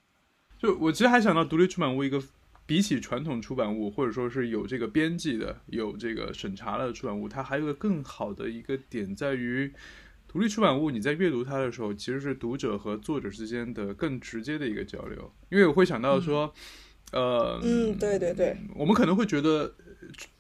[0.60, 2.22] 就我其实还想到独立出版物一个。
[2.68, 9.72] 比起传统出版物，或者说是有这个编辑的、有这个审查的出版物，它还有个更好的一个点在于，
[10.28, 15.34] 独立出版物你在阅读它的时候，其实是读者和作者之间的更直接的一个交流。
[15.50, 16.54] 因为我会想到说，
[17.14, 19.74] 呃，嗯，对对对，我们可能会觉得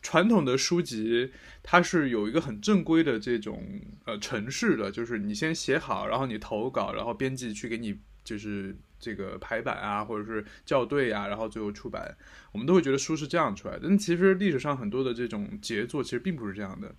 [0.01, 1.31] 传统的书籍
[1.63, 3.63] 它是有一个很正规的这种
[4.03, 7.97] 呃程式的，就是你先写好，然后你投稿，然后编辑去给你
[8.27, 8.75] 就是。
[8.99, 12.17] 这个排版啊，或者是校对啊，然后最后出版，
[12.51, 13.81] 我们都会觉得书是这样出来的。
[13.83, 16.95] 但其实历史上很多的这种杰作其实并不是这样的。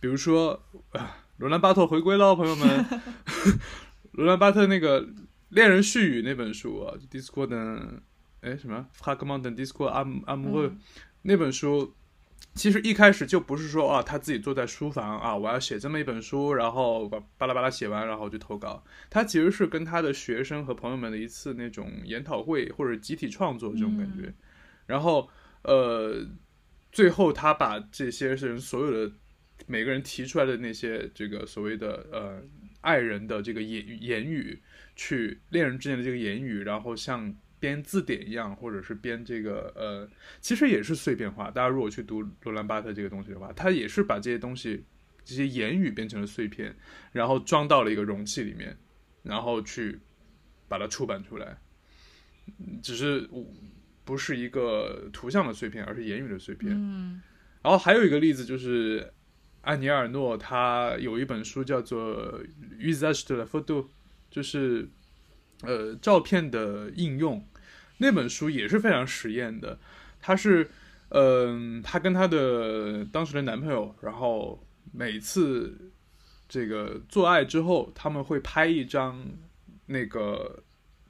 [0.00, 0.58] 比如说，
[1.36, 2.86] 罗兰巴特回归了，朋友们，
[4.12, 5.02] 罗兰巴特那个
[5.50, 8.00] 《恋人絮语》那本书啊，Discord 的，
[8.40, 10.72] 哎什么 f r a g m e n t Discord Am Amour
[11.20, 11.94] 那本书。
[12.54, 18.84] 其实一开始就不是说啊，他自己坐在书房啊，我要写这么一本书，然后把巴拉巴拉写完，然后就投稿。
[19.10, 24.32] 他其实是跟他的学生和朋友们的一次那种研讨会或者集体创作这种感觉。
[24.86, 25.28] 然后
[25.62, 26.24] 呃，
[26.92, 29.12] 最后他把这些人所有的
[29.66, 32.40] 每个人提出来的那些这个所谓的呃
[32.82, 34.62] 爱人的这个言言语，
[34.94, 37.34] 去恋人之间的这个言语，然后像。
[37.64, 40.06] 编字典一样，或者是编这个呃，
[40.38, 41.50] 其实也是碎片化。
[41.50, 44.84] 大家如果去读罗兰巴特这个东西的话，他也是把这些东西、
[45.24, 46.76] 这些言语变成了碎片，
[47.10, 48.76] 然后装到了一个容器里面，
[49.22, 49.98] 然后去
[50.68, 51.56] 把它出版出来。
[52.82, 53.26] 只是
[54.04, 56.70] 不是一个图像的碎片，而是言语的碎片。
[56.74, 57.22] 嗯。
[57.62, 59.10] 然后还有一个例子就是，
[59.62, 62.38] 安尼尔诺他有一本书叫做
[62.78, 63.82] 《Usage de la photo》，
[64.30, 64.86] 就是
[65.62, 67.42] 呃照片的应用。
[67.98, 69.78] 那本书也是非常实验的，
[70.20, 70.70] 他是
[71.08, 75.92] 嗯，他跟他的当时的男朋友，然后每次
[76.48, 79.24] 这个做爱之后，他们会拍一张
[79.86, 80.62] 那个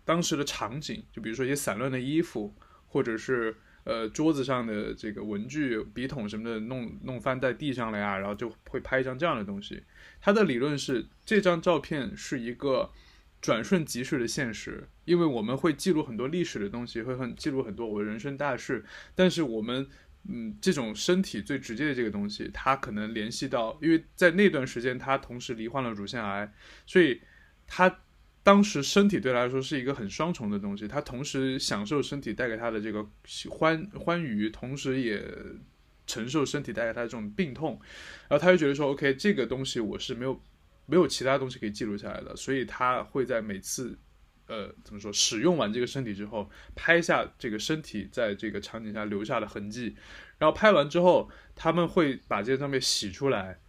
[0.04, 2.54] 当时的场景，就比如说一些散乱的衣服，
[2.88, 3.56] 或者是。
[3.86, 9.82] 呃，桌子上的这个文具、笔筒什么的弄弄翻在地上了呀，然后就会拍一张这样的东西。
[10.22, 12.90] 他的理论是，这张照片是一个
[13.44, 18.82] 转瞬即逝的现实，因为我们会记录很多历史的东西，会很记录很多我的人生大事。
[19.14, 19.86] 但是我们，
[20.26, 26.50] 嗯，这种身体最直接的这个东西，它可能联系到，因为在那段时间他同时罹患了乳腺癌，
[26.86, 27.20] 所以
[27.66, 28.00] 他。
[28.46, 33.02] 当时身体对他来说是一个很双重的东西，他同时享受身体带给他的这个
[33.48, 35.26] 欢欢愉，同时也
[36.06, 37.80] 承受身体带给他的这种病痛，
[38.28, 40.38] 然后他就觉得说，OK，这个东西我是没有
[40.86, 43.98] 没有其他东西可以记录下来的，所以他会在每次
[44.46, 49.96] 呃怎么说使用完这个身体之后，拍下这个身体在这个场景下留下的痕迹，
[50.38, 53.60] 然后拍完之后，他们会把这些照片洗出来。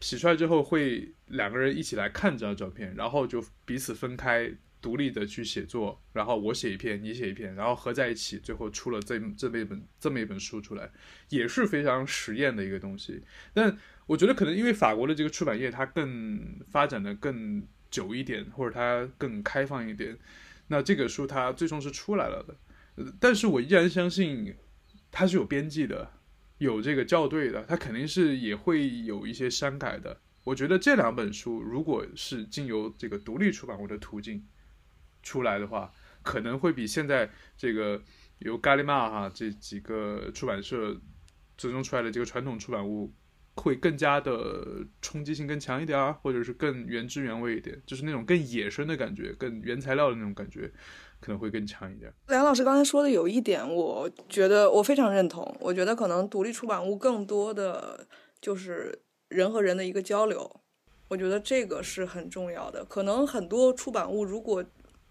[0.00, 4.48] 洗出来之后，会两个人一起来看这张照片，然后就彼此分开，
[4.80, 10.88] 独立的去写作，然后我写一篇，你写一篇，然后合在一起，最后出了这这么一本这么一本书出来，
[11.30, 13.24] 也是非常实验的一个东西。
[13.52, 13.76] 但
[14.08, 20.18] 我觉得可能因为法国的这个出版业它更发展的更久一点，或者它更开放一点，
[20.66, 22.56] 那这个书它最终是出来了的。
[23.20, 24.56] 但是我依然相信
[25.12, 26.10] 它是有编辑的。
[26.58, 30.20] 有这个校对的，它肯定是也会有一些删改的。
[30.42, 34.44] 我觉得这两本书如果是经由这个独立出版物的途径
[35.22, 35.92] 出来的话，
[36.24, 38.02] 可能会比现在这个
[38.40, 41.00] 由咖喱玛哈这几个出版社
[41.56, 43.14] 最终出来的这个传统出版物
[43.58, 50.72] 会更加的冲击性更强一点啊，或者是更原汁原味一点，就是那种更野生的感觉，更原材料的那种感觉。
[51.20, 52.12] 可能会更强一点。
[52.28, 55.52] 梁老师刚才说的有一点，我觉得我非常认同。
[55.58, 58.06] 我觉得可能独立出版物更多的
[58.40, 58.96] 就是
[59.28, 60.60] 人和人的一个交流，
[61.08, 62.84] 我觉得这个是很重要的。
[62.84, 64.64] 可能很多出版物如果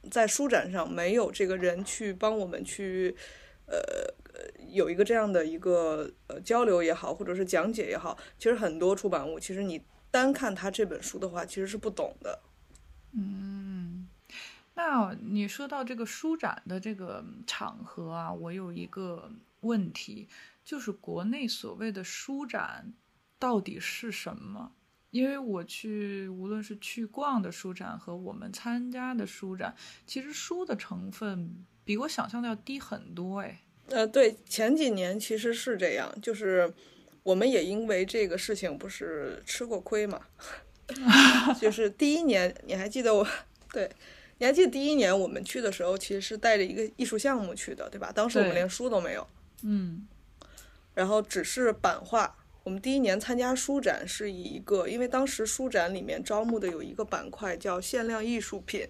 [0.09, 3.13] 在书展上没有这个人去帮我们去，
[3.65, 3.77] 呃，
[4.77, 12.39] 有一个这样的一个呃交流也好，或者是讲解也好，其实很多出版物其实你单看他这本书的话，其实是不懂的。
[13.11, 14.07] 嗯。
[14.79, 20.29] 那你说到这个书展的这个场合啊，我有一个问题，
[20.63, 22.93] 就是国内所谓的书展
[23.39, 24.73] 到底是什么？
[25.09, 29.75] 因为我去，无论是去逛的书展和我们参加的书展，
[30.05, 33.39] 其实书的成分比我想象的要低很多。
[33.39, 36.71] 哎，呃，对，前几年其实是这样，就是
[37.23, 40.21] 我们也因为这个事情不是吃过亏嘛，
[41.59, 43.27] 就是第一年，你还记得我？
[43.71, 43.89] 对。
[44.39, 48.11] 你还记得第一年我们去的时候，其实是带着一个艺术项目去的，对吧？
[48.13, 49.27] 当时我们连书都没有，
[49.63, 50.07] 嗯，
[50.93, 52.35] 然后只是版画。
[52.63, 58.87] 我们第一年参加书展是以一个，因为当时书展里面招募的有一个板块叫限量艺术品，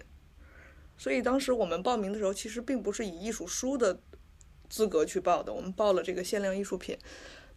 [0.98, 3.98] 所以当时我们报名的时候，其实并不是以艺术书的
[4.68, 6.96] 资格去报的，我们报了这个限量艺术品。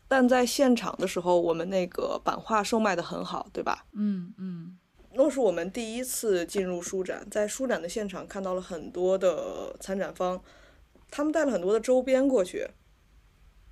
[0.07, 3.85] 但在现场的时候，我们那个版画售卖的很好，对吧？
[3.93, 4.77] 嗯嗯。
[5.13, 10.41] 那是我们第一次进入书展，在书展的现场看到了很多的参展方，
[11.09, 12.67] 他们带了很多的周边过去。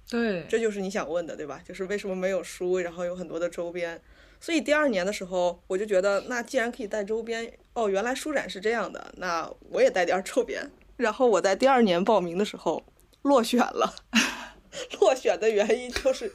[0.10, 1.62] 对，这就是你想问的，对吧？
[1.66, 4.02] 就是为什么没有书，然后有很多的周边。
[4.42, 10.70] 所以第二年的时候，我就觉得，那既然可以带周边，哦，原来书展是这样的，那我也带点周边。
[10.98, 12.84] 然后我在第二年报名的时候
[13.24, 13.96] 落选了，
[15.00, 16.32] 落选的原因就是，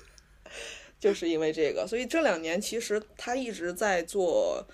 [0.99, 1.87] 就是因为这个。
[1.87, 4.66] 所以这两年其实他一直在做。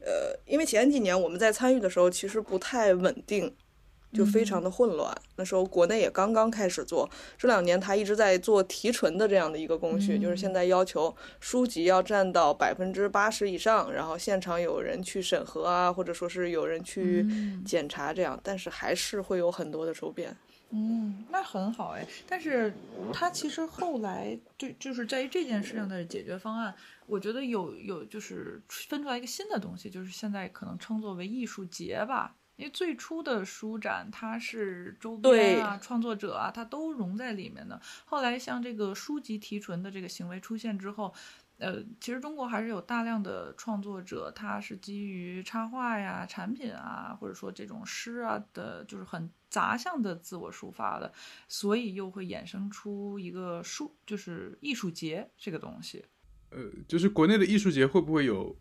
[0.00, 3.52] 呃，因为前几年我们在参与的时候，其实不太稳定，
[4.12, 5.12] 就非常的混乱。
[5.34, 17.26] 那时候国内也刚刚开始做，这两年他一直在做提纯的这样的一个工序，就是现在要求书籍要占到百分之八十以上，然后现场有人去审核啊，或者说是有人去
[17.66, 20.34] 检查这样，但是还是会有很多的周边。
[20.70, 22.74] 嗯，那很好哎，但是
[23.12, 26.74] 他其实后来对，就是在于这件事情的解决方案，
[27.06, 32.36] 我觉得有有就是分出来一个新的东西，就是现在可能称作为艺术节吧。
[32.56, 37.80] 因为最初的书展它是周边啊、创作者啊，它都融在里面的。
[38.04, 41.14] 后来像这个书籍提纯的这个行为出现之后。
[41.58, 51.12] 呃，其实中国还是有大量的创作者，他是基于插画呀、产品啊，或者说这种诗啊的，就是很杂项的自我抒发的，
[51.48, 56.04] 所以又会衍生出一个书，就是艺术节这个东西。
[56.50, 58.56] 呃，就是国内的艺术节会不会有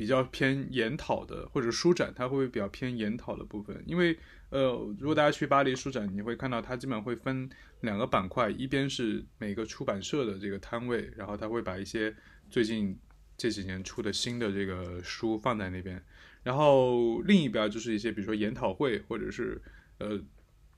[0.00, 3.84] 比较偏研讨的，或者书展，它会比较偏研讨的部分？
[3.84, 4.16] 因为
[4.48, 7.46] 呃，如果大家去巴黎书展，你会看到它基本上会分
[7.82, 12.16] 两个板块，一边是每个出版社的这个摊位，然后他会把一些
[12.48, 12.98] 最近
[13.36, 16.02] 这几年出的新的这个书放在那边，
[16.42, 19.60] 然后另一边就是一些比如说研讨会或者是
[19.98, 20.18] 呃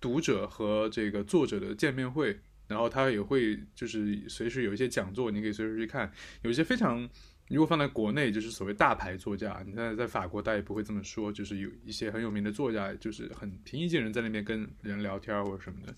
[0.01, 2.41] 读者和这个作者的见面会。
[2.69, 6.11] 然后他也会就是随时有一些讲座，你可以随时去看。
[6.41, 7.07] 有一些非常，
[7.49, 15.95] 如果放在国内就是所谓大牌作家，你看在法国，大家也不会这么说，就是有一些很有名的作家，就是很平易近人，在那边跟人聊天或者什么的。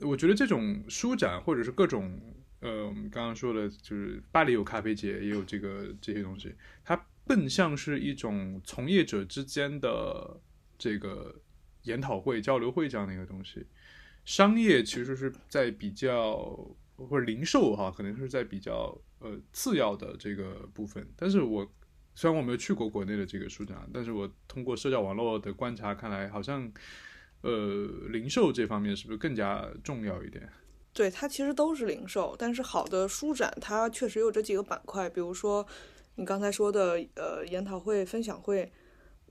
[0.00, 2.18] 我觉得这种书展或者是各种，
[2.60, 10.40] 呃，我们刚刚说的，就是巴黎有咖啡节，也有这个这些东西，它更像是一种从业者之间的
[10.78, 11.40] 这个
[11.82, 13.66] 研讨会、交流会这样的一个东西。
[14.24, 16.36] 商业其实是在比较
[16.96, 21.06] 或者零售哈，可能是在比较呃次要的这个部分。
[21.16, 21.66] 但是我
[22.14, 26.70] 虽然我没有去过国内的这个书展，但是我通过社交网络的观察看来，好像
[27.40, 30.48] 呃零售这方面是不是更加重要一点？
[30.92, 35.66] 对，它其实都是零售，但是好的书展它确实有这几个板块，比如说
[36.16, 38.70] 你刚才说的呃研讨会、分享会，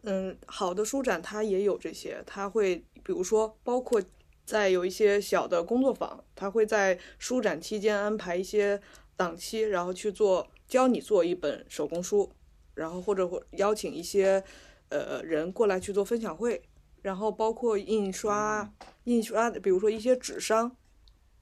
[0.01, 4.01] 嗯，好的书展它也有这些，它会比如说包括。
[4.45, 8.77] 在有一些小的工作坊，它会在书展期间安排一些
[9.15, 12.31] 档期，然后去做教你做一本手工书，
[12.73, 14.43] 然后或者会邀请一些
[14.89, 16.61] 呃人过来去做分享会，
[17.01, 18.73] 然后包括印刷
[19.05, 20.75] 印刷，比如说一些纸商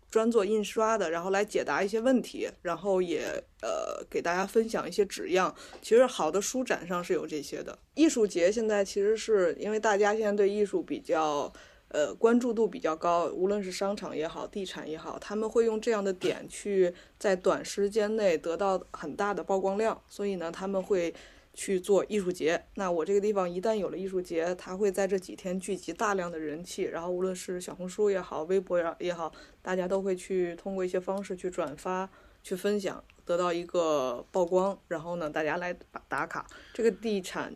[0.10, 3.22] 专做印刷的，然后来解答一些问题，然后也
[3.62, 5.56] 呃给大家分享一些纸样。
[5.82, 7.78] 其实好的书展上是有这些的。
[7.96, 11.52] 艺术节现在其实是因为大家现在对艺术比较。
[11.94, 21.14] 呃，关注度比较高，无论是商场也好，地产也好，他们会用这样的点去在短时间内得到很大的曝光量，所以呢，他们会
[21.54, 22.64] 去做艺术节。
[22.76, 29.30] 那我这个地方一旦有了艺术节，它会在这几天聚集大量的人气，然后无论是小红书也好，微博也好，
[29.62, 32.10] 大家都会去通过一些方式去转发、
[32.42, 36.48] 去分享，得到一个曝光，然后呢，大家来打打卡。
[36.74, 37.54] 这个地产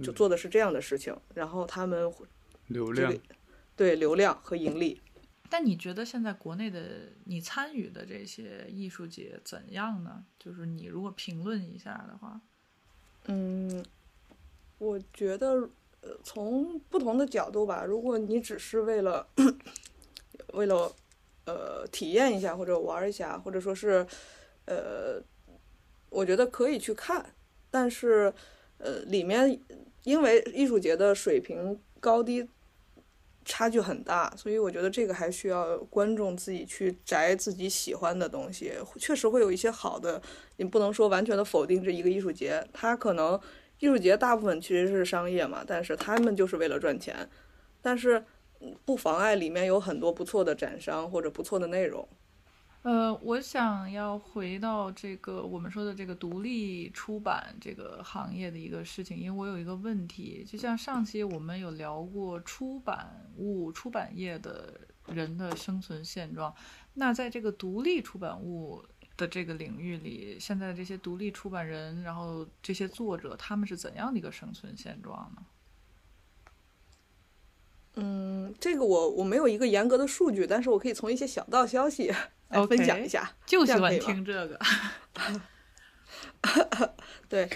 [0.00, 2.08] 就做的是这样的事情，然后他们
[2.68, 3.12] 流量。
[3.76, 5.00] 对流量和盈利，
[5.50, 10.24] 但你觉得现在国内的你参与的这些艺术节怎样呢？
[10.38, 12.40] 就是你如果评论一下的话，
[13.26, 13.84] 嗯，
[14.78, 15.68] 我觉得
[16.02, 19.26] 呃从不同的角度吧，如果你只是为了
[20.54, 20.92] 为了
[21.46, 24.06] 呃体验一下或者玩一下，或者说是
[24.66, 25.20] 呃，
[26.10, 27.34] 我觉得可以去看，
[27.70, 28.32] 但是
[28.78, 29.60] 呃里面
[30.04, 32.48] 因为艺术节的水平高低。
[33.44, 38.72] 差距很大，所以我觉得这个还需要观众自己去摘自己喜欢的东西。
[38.98, 40.20] 确实会有一些好的，
[40.56, 42.66] 你不能说完全的否定这一个艺术节。
[42.72, 43.38] 它可能
[43.80, 47.28] 艺术节大部分其实是商业嘛，但是他们就是为了赚钱，
[47.82, 48.24] 但是
[48.84, 52.08] 不妨碍里面有很多不错的展商或者不错的内容。
[52.84, 66.54] 呃，我想要回到这个我们说的这个独立出版这个行业的一个事情，因为我有一个问题，就像上期我们有聊过出版物、出版业的人的生存现状，
[66.92, 68.84] 那在这个独立出版物
[69.16, 75.42] 的这个领域里，现在这些独立出版人，然后这些作者，他们是怎样的一个生存现状呢？
[77.96, 82.12] 嗯，这个我我没有一个严格的数据，但是我可以从一些小道消息。
[82.50, 84.56] 来分享一下，就喜欢听这个。
[87.28, 87.48] 对，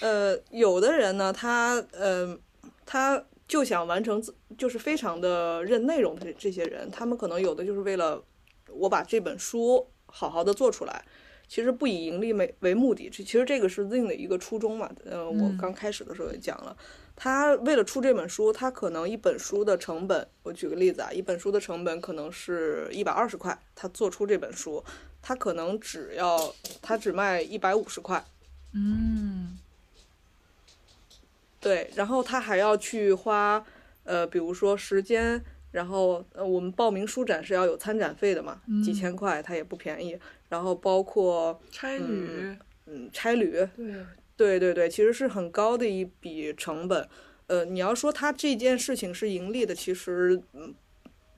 [0.00, 2.38] 呃，有的人呢，他呃，
[2.84, 4.22] 他就想完成，
[4.58, 8.22] 就是非常的认内容的这些人，他们可能有的就是为了
[8.68, 11.02] 我把这本书好好的做出来，
[11.48, 13.08] 其实不以盈利为为目的。
[13.08, 14.90] 这其实这个是 Zing 的一个初衷嘛。
[15.06, 16.76] 呃，我刚开始的时候也讲了。
[17.18, 24.84] 他为了出这本书，他可能一本书的成本，我举个例子啊，一本书的成本可能是一百二十块，他做出这本书，
[25.22, 28.22] 他可能只要他只卖一百五十块，
[28.74, 29.56] 嗯，
[31.58, 33.64] 对，然后他还要去花，
[34.04, 35.42] 呃，比如说时间，
[35.72, 40.18] 然后呃，我们报名书展是要有参展费的嘛，几千块，它也不便宜，
[40.50, 42.54] 然后包括差旅，
[42.84, 44.04] 嗯，差旅，对。
[44.36, 47.08] 对对对，其实是很高的一笔成本。
[47.46, 50.74] 呃，你要说他这件事情是盈利的，其实嗯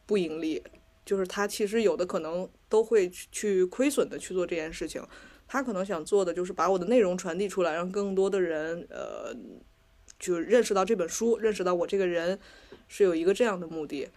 [0.05, 0.63] 不盈利，
[1.05, 5.03] 就是他其实有的可能都会去亏损的去做这件事情。
[5.47, 9.35] 他可能想做的就是把我的内容传递出来，让更多的人呃
[10.19, 12.39] 就认识到这本书，认识到我这个人
[12.89, 14.09] 是有一个这样的目的。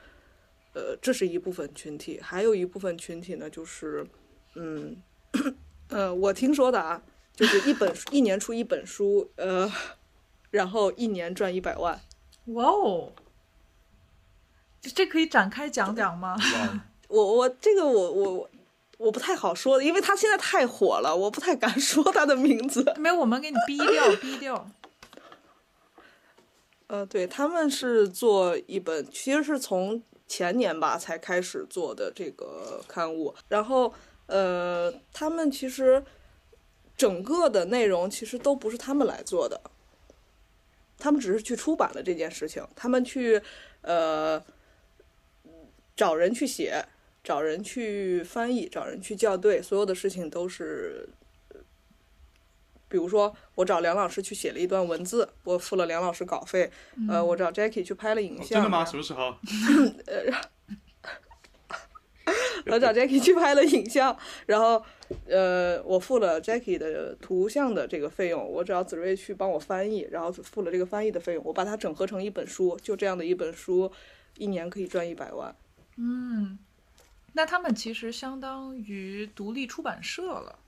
[0.73, 4.07] 呃，这是一部分群体，还有一部分群体呢，就是
[4.55, 4.95] 嗯
[5.89, 7.03] 呃，我听说的啊。
[7.41, 9.67] 就是一本一年出一本书，呃，
[10.51, 11.99] 然后一年赚一百万。
[12.45, 13.11] 哇哦，
[14.79, 16.37] 这这可以展开讲讲吗？
[17.09, 18.49] 我我这个我我我
[18.99, 22.93] 我不太好说的，因为他现在太火了，我不太敢说他的名字。
[22.97, 24.69] 没有，我们给你逼掉，逼掉。
[26.85, 33.91] 呃，对，他们是做一本，其实是从前年吧才开始做的这个刊物，然后
[34.27, 36.03] 呃，他们其实
[37.01, 39.59] 整个的内容其实都不是他们来做的，
[40.99, 43.41] 他们只是去出版了这件事情，他们去
[43.81, 44.39] 呃
[45.95, 46.85] 找人去写，
[47.23, 51.09] 找人去翻译，找人去校对，所有的事情都是。
[52.87, 56.69] 比如说，我找梁老师去写了一段文字，我付了梁老师稿费。
[57.09, 58.49] 呃，我找 Jackie 去拍了影像。
[58.49, 58.85] 真的吗？
[58.85, 59.33] 什么时候？
[62.67, 64.15] 我找 Jackie 去拍了影像，
[64.45, 64.83] 然后
[65.27, 68.43] 呃，我付了 Jackie 的图像的这个费用。
[68.47, 71.43] 我找子睿去帮我翻译，然后付了这个翻译的费用。
[71.43, 73.91] 我把它整合成一本书，就这样的一本书，
[74.37, 75.55] 一年可以赚一百万。
[75.97, 76.57] 嗯，
[77.33, 80.59] 那他们其实相当于独立出版社了。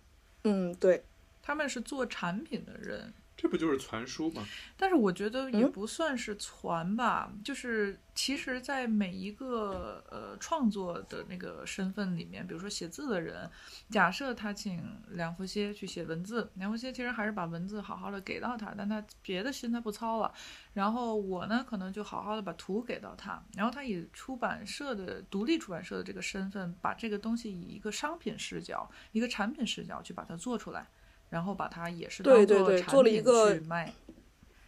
[0.43, 1.03] 嗯，对。
[1.45, 3.13] 他们是做产品的人，
[3.43, 4.41] 这不就是传书吗？
[4.77, 13.51] 但是我觉得也不算是传吧，就是其实，在每一个呃创作的那个身份里面，比如说写字的人，
[13.89, 20.33] 假设他请梁福歇去写文字，梁福歇其实还是把文字好好的给到他，但他别的心他不操了。
[20.71, 30.87] 然后我呢，可能就好好的把图给到他，然后他以出版社的独立出版社的这个身份，把这个东西以一个商品视角、一个产品视角去把它做出来。
[31.33, 33.91] 然后把它也是对对对做了一个卖，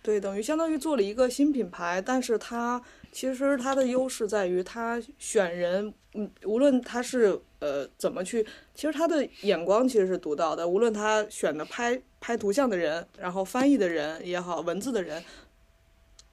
[0.01, 8.43] 对，等于相当于做了一个新品牌，但是它其实它的优势在于它选人，嗯，无论他是呃怎么去，
[8.73, 15.23] 其实他的眼光其实是独到的，无论他选的拍拍图像的人，然后翻译的人也好，文字的人，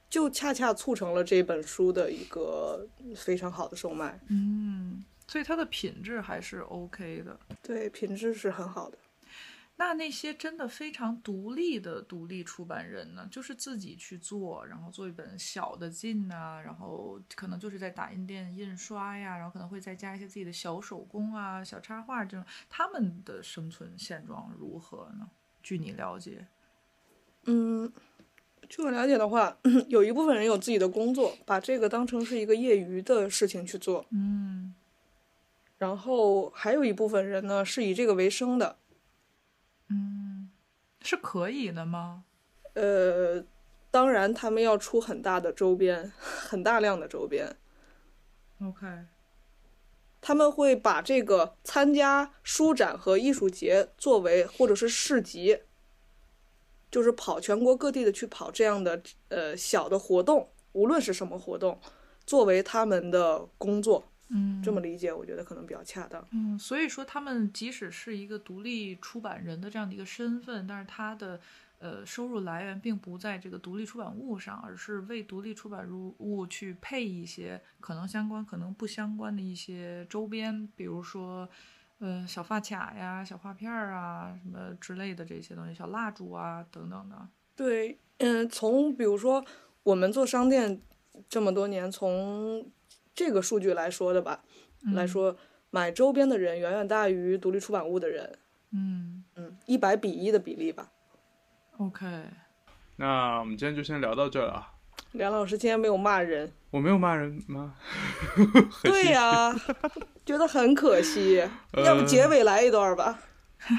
[0.08, 4.18] 就恰恰促成了这本书的一个非常好的售卖。
[4.30, 8.96] 嗯，所以它的品质还是 OK 的，对，品质是很好的。
[9.76, 13.26] 那那些真的非常独立的独立出版人呢？
[13.30, 22.46] 就是自己去做，然后做一本小的进啊，然后可能就是在打印店印刷呀，然后可能会再加一些自己的小手工啊、小插画这种。
[22.70, 25.28] 他们的生存现状如何呢？
[25.62, 26.46] 据你了解，
[27.46, 27.92] 嗯，
[28.68, 29.56] 据我了解的话，
[29.88, 34.06] 有一部分人有自己的工作，把这个当成是一个业余的事情去做。
[34.10, 34.74] 嗯，
[35.78, 38.76] 然后还有一部分人呢是以这个为生的。
[41.02, 42.24] 嗯，是可以的吗？
[42.74, 43.44] 呃，
[43.90, 47.56] 当然，他们要出很大的周边，很大量的周边。
[48.64, 48.86] OK，
[50.20, 55.62] 他们会把这个参加书展和艺术节作为，或者是市集，
[56.90, 61.80] 就是跑全国各地的去跑这样的呃小的活动，无论是什么活动，
[62.24, 64.11] 作为他们的工作。
[64.34, 66.26] 嗯，这么理解，我觉得可能比较恰当。
[66.30, 71.38] 嗯，所以说他们即使是一个独立出版人的这样的一个身份，但是他的
[71.78, 75.86] 呃收入来源并不在这个独立出版物上，而是为独立出版
[76.18, 81.48] 物去配一些可能相关、可能不相关的一些周边，比如说
[81.98, 87.28] 呃小发卡呀、小画片儿啊什么之类的这些东西，小蜡烛啊等等的。
[87.54, 89.44] 对，嗯，从比如说
[89.82, 90.80] 我们做商店
[91.28, 92.64] 这么多年，从
[93.14, 94.42] 这个数据来说的吧，
[94.94, 95.36] 来说
[95.70, 98.38] 买周边的人远远大于独立出版物的人，
[98.72, 100.90] 嗯嗯，一百比一的比例吧。
[101.78, 102.06] OK，
[102.96, 104.68] 那我们今天就先聊到这了。
[105.12, 107.74] 梁老师今天没有骂人，我没有骂人吗？
[108.82, 109.54] 对呀，
[110.24, 111.46] 觉得很可惜。
[111.84, 113.18] 要不结尾来一段吧，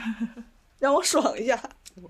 [0.77, 1.59] 让我爽一下。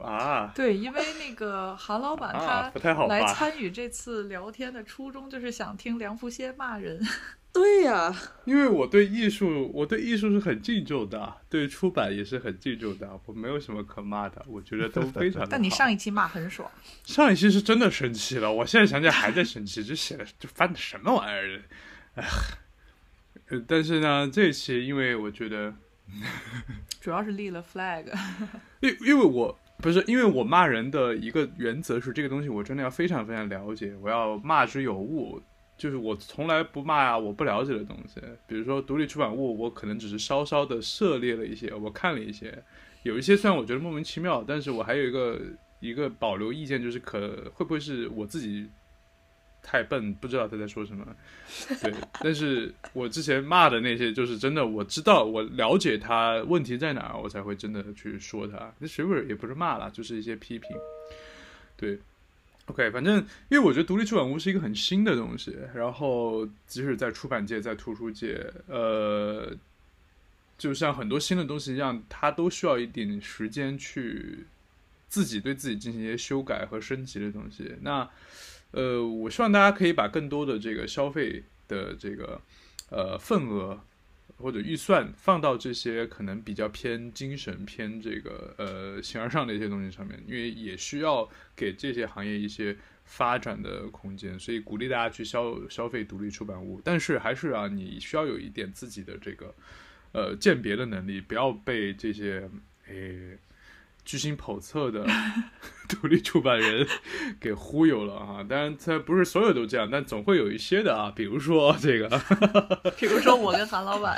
[0.01, 6.99] 啊，对，因为那个韩老板他不太好来参与这次聊天的初衷就是想听梁福先骂人。
[7.53, 8.11] 对呀，
[8.45, 15.45] 因为我对艺术，我对艺术是很敬重的，对出版也是很敬重的，我没有什么可骂的，我觉得都非常。
[15.51, 16.71] 但你上一期骂很爽，
[17.03, 21.61] 上一期是真的生气了，我现在想起来还在生气，这写的这翻的什么玩意儿？
[22.15, 22.25] 哎，
[23.67, 25.75] 但是呢，这一期因为我觉得，
[26.99, 28.05] 主要是立了 flag，
[28.81, 29.59] 因因为我。
[29.77, 35.41] 不是，因为我骂人的一个原则是，这个东西我真的要非常非常了解，我要骂之有物，
[35.75, 38.21] 就是我从来不骂我不了解的东西。
[38.47, 42.63] 比如说独立出版物，我可能只是稍稍的涉猎了一些，我看了一些，
[43.01, 45.41] 有一些虽然我觉得莫名其妙，但是我还有一个
[45.81, 48.69] 一个保留意见，就是可会不会是我自己
[49.63, 51.07] 太笨，不知道他在说什么。
[51.81, 51.91] 对，
[52.21, 58.71] 但是我之前骂的那些，就是真的，我知道，我了解他问题在哪儿，我才会真的去说他。
[58.77, 60.69] 那水果也不是骂了，就是一些批评。
[61.77, 61.97] 对
[62.65, 63.17] ，OK，反正
[63.49, 69.55] 因为我觉得独立出版物是一个很新的东西，然后即使在出版界，在图书界，呃，
[70.57, 74.45] 就像很多新的东西一样，它都需要一点时间去
[75.07, 77.75] 自己对自己进行一些修改和升级的东西。
[77.81, 78.09] 那
[78.73, 82.41] 呃，我希望大家可以把更多的这个消费的这个
[82.89, 83.79] 呃份额
[84.37, 92.75] 或者预算放到这些可能比较偏精神、偏这个呃形而上的一些东西上面，因为也需要给这些行业一些
[93.05, 96.81] 发展的空间，所以鼓励大家去消消费独立出版物。
[96.83, 99.53] 但是还是啊，你需要有一点自己的这个
[100.13, 102.49] 呃鉴别的能力，不要被这些
[102.87, 103.37] 诶。
[104.05, 105.05] 居心叵测的
[105.87, 106.87] 独立出版人
[107.39, 108.43] 给忽悠了啊！
[108.47, 111.11] 当然，他不是所有都这样，但总会有一些的啊。
[111.15, 112.09] 比如说这个，
[112.97, 114.15] 比如说我跟韩老板，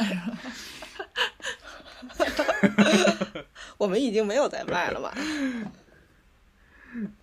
[3.77, 5.13] 我们已经没有在卖了吧。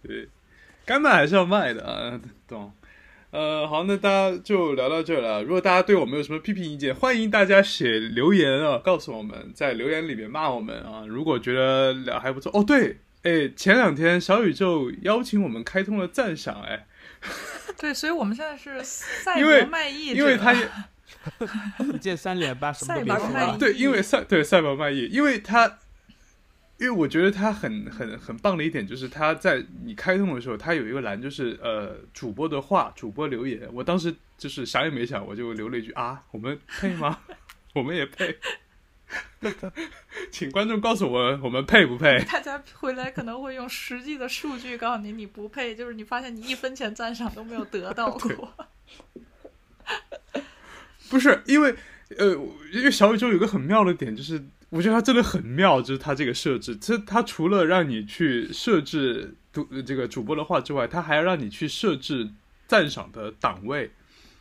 [0.02, 0.28] 对，
[0.84, 2.72] 该卖还是要卖的啊，懂。
[3.32, 5.42] 呃，好，那大家就聊到这了。
[5.42, 11.04] 如果大家对我们有什么批评意见，欢迎大家写留言啊，告诉我们，在留言里面骂我们啊。
[11.08, 16.86] 如果觉得聊还不错，哦，对，哎，前两天小宇宙邀请我们开通了赞赏，哎，
[17.78, 20.68] 对，所以我们现在是赛博卖艺，因为他也
[21.94, 23.56] 一键三连吧，什么都别说了。
[23.58, 25.78] 对，因为赛对赛博卖艺，因为他。
[26.82, 33.68] 因为我觉得它很很很棒的一点就是，它在你开通的时候，它有一个栏，就是呃主播的话，主播留言。
[33.72, 37.20] 我当时就是想也没想，我就留了一句啊，我们配吗？
[37.72, 38.36] 我们也配？
[40.32, 42.18] 请观众告诉我，我们配不配？
[42.26, 48.52] 大家回来可能会用实际的数据告诉你，你不配，就是你发现你一分钱赞赏都没有得到过。
[51.08, 51.72] 不是因为
[52.18, 52.32] 呃，
[52.72, 54.44] 因为小宇宙有个很妙的点就是。
[54.72, 62.30] 我觉得它真的很妙，就是它这个设置，其实它除了让你去设置读这个主播的话之外，它还要让你去设置
[62.66, 63.90] 赞赏的档位，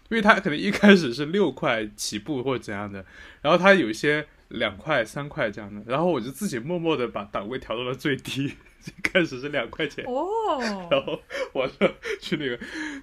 [0.08, 3.06] 因为它可能一开始是六块起步或者怎样的，
[3.42, 8.54] 然后它有一些两块、三块这样的，然后我就自己默默的把档位调到了最低。
[9.04, 10.60] 开始是两块钱哦，
[10.90, 11.20] 然后
[11.54, 11.88] 我就
[12.20, 12.60] 去那个，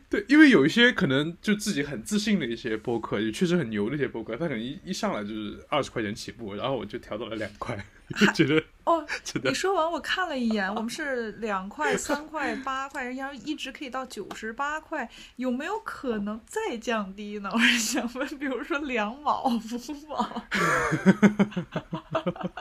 [0.08, 7.76] 对，因为有一些可能就自己很自信的一些播客，也确实很牛的一些播客，他可能一一上来就是二十块钱起步，然后我就调到了两块，
[8.34, 9.06] 觉得哦，
[9.44, 17.50] 你说完我看了一眼，我们是两块、三块、八块，然后一直可以到九十八块，有没有可能再降低呢？
[17.52, 19.60] 我是想问，比如说两毛、五
[20.08, 20.42] 毛，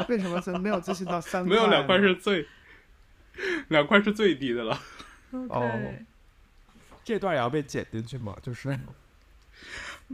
[0.09, 1.47] 为什么是没有自信到三？
[1.47, 2.45] 没有两块是最。
[3.69, 4.79] 两块是最低的了。
[5.49, 5.69] 哦，
[7.03, 8.35] 这段也要被剪进去吗？
[8.41, 8.77] 就是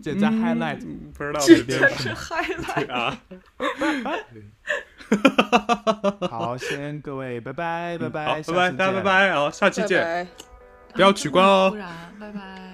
[0.02, 0.80] 剪在 highlight，
[1.14, 3.22] 不知道这边是 highlight 啊。
[6.30, 10.32] 好，先各位拜拜拜拜，拜拜，大家拜拜，好，下期见，拜拜，
[10.94, 11.70] 不要取关哦。
[11.70, 12.73] 不然。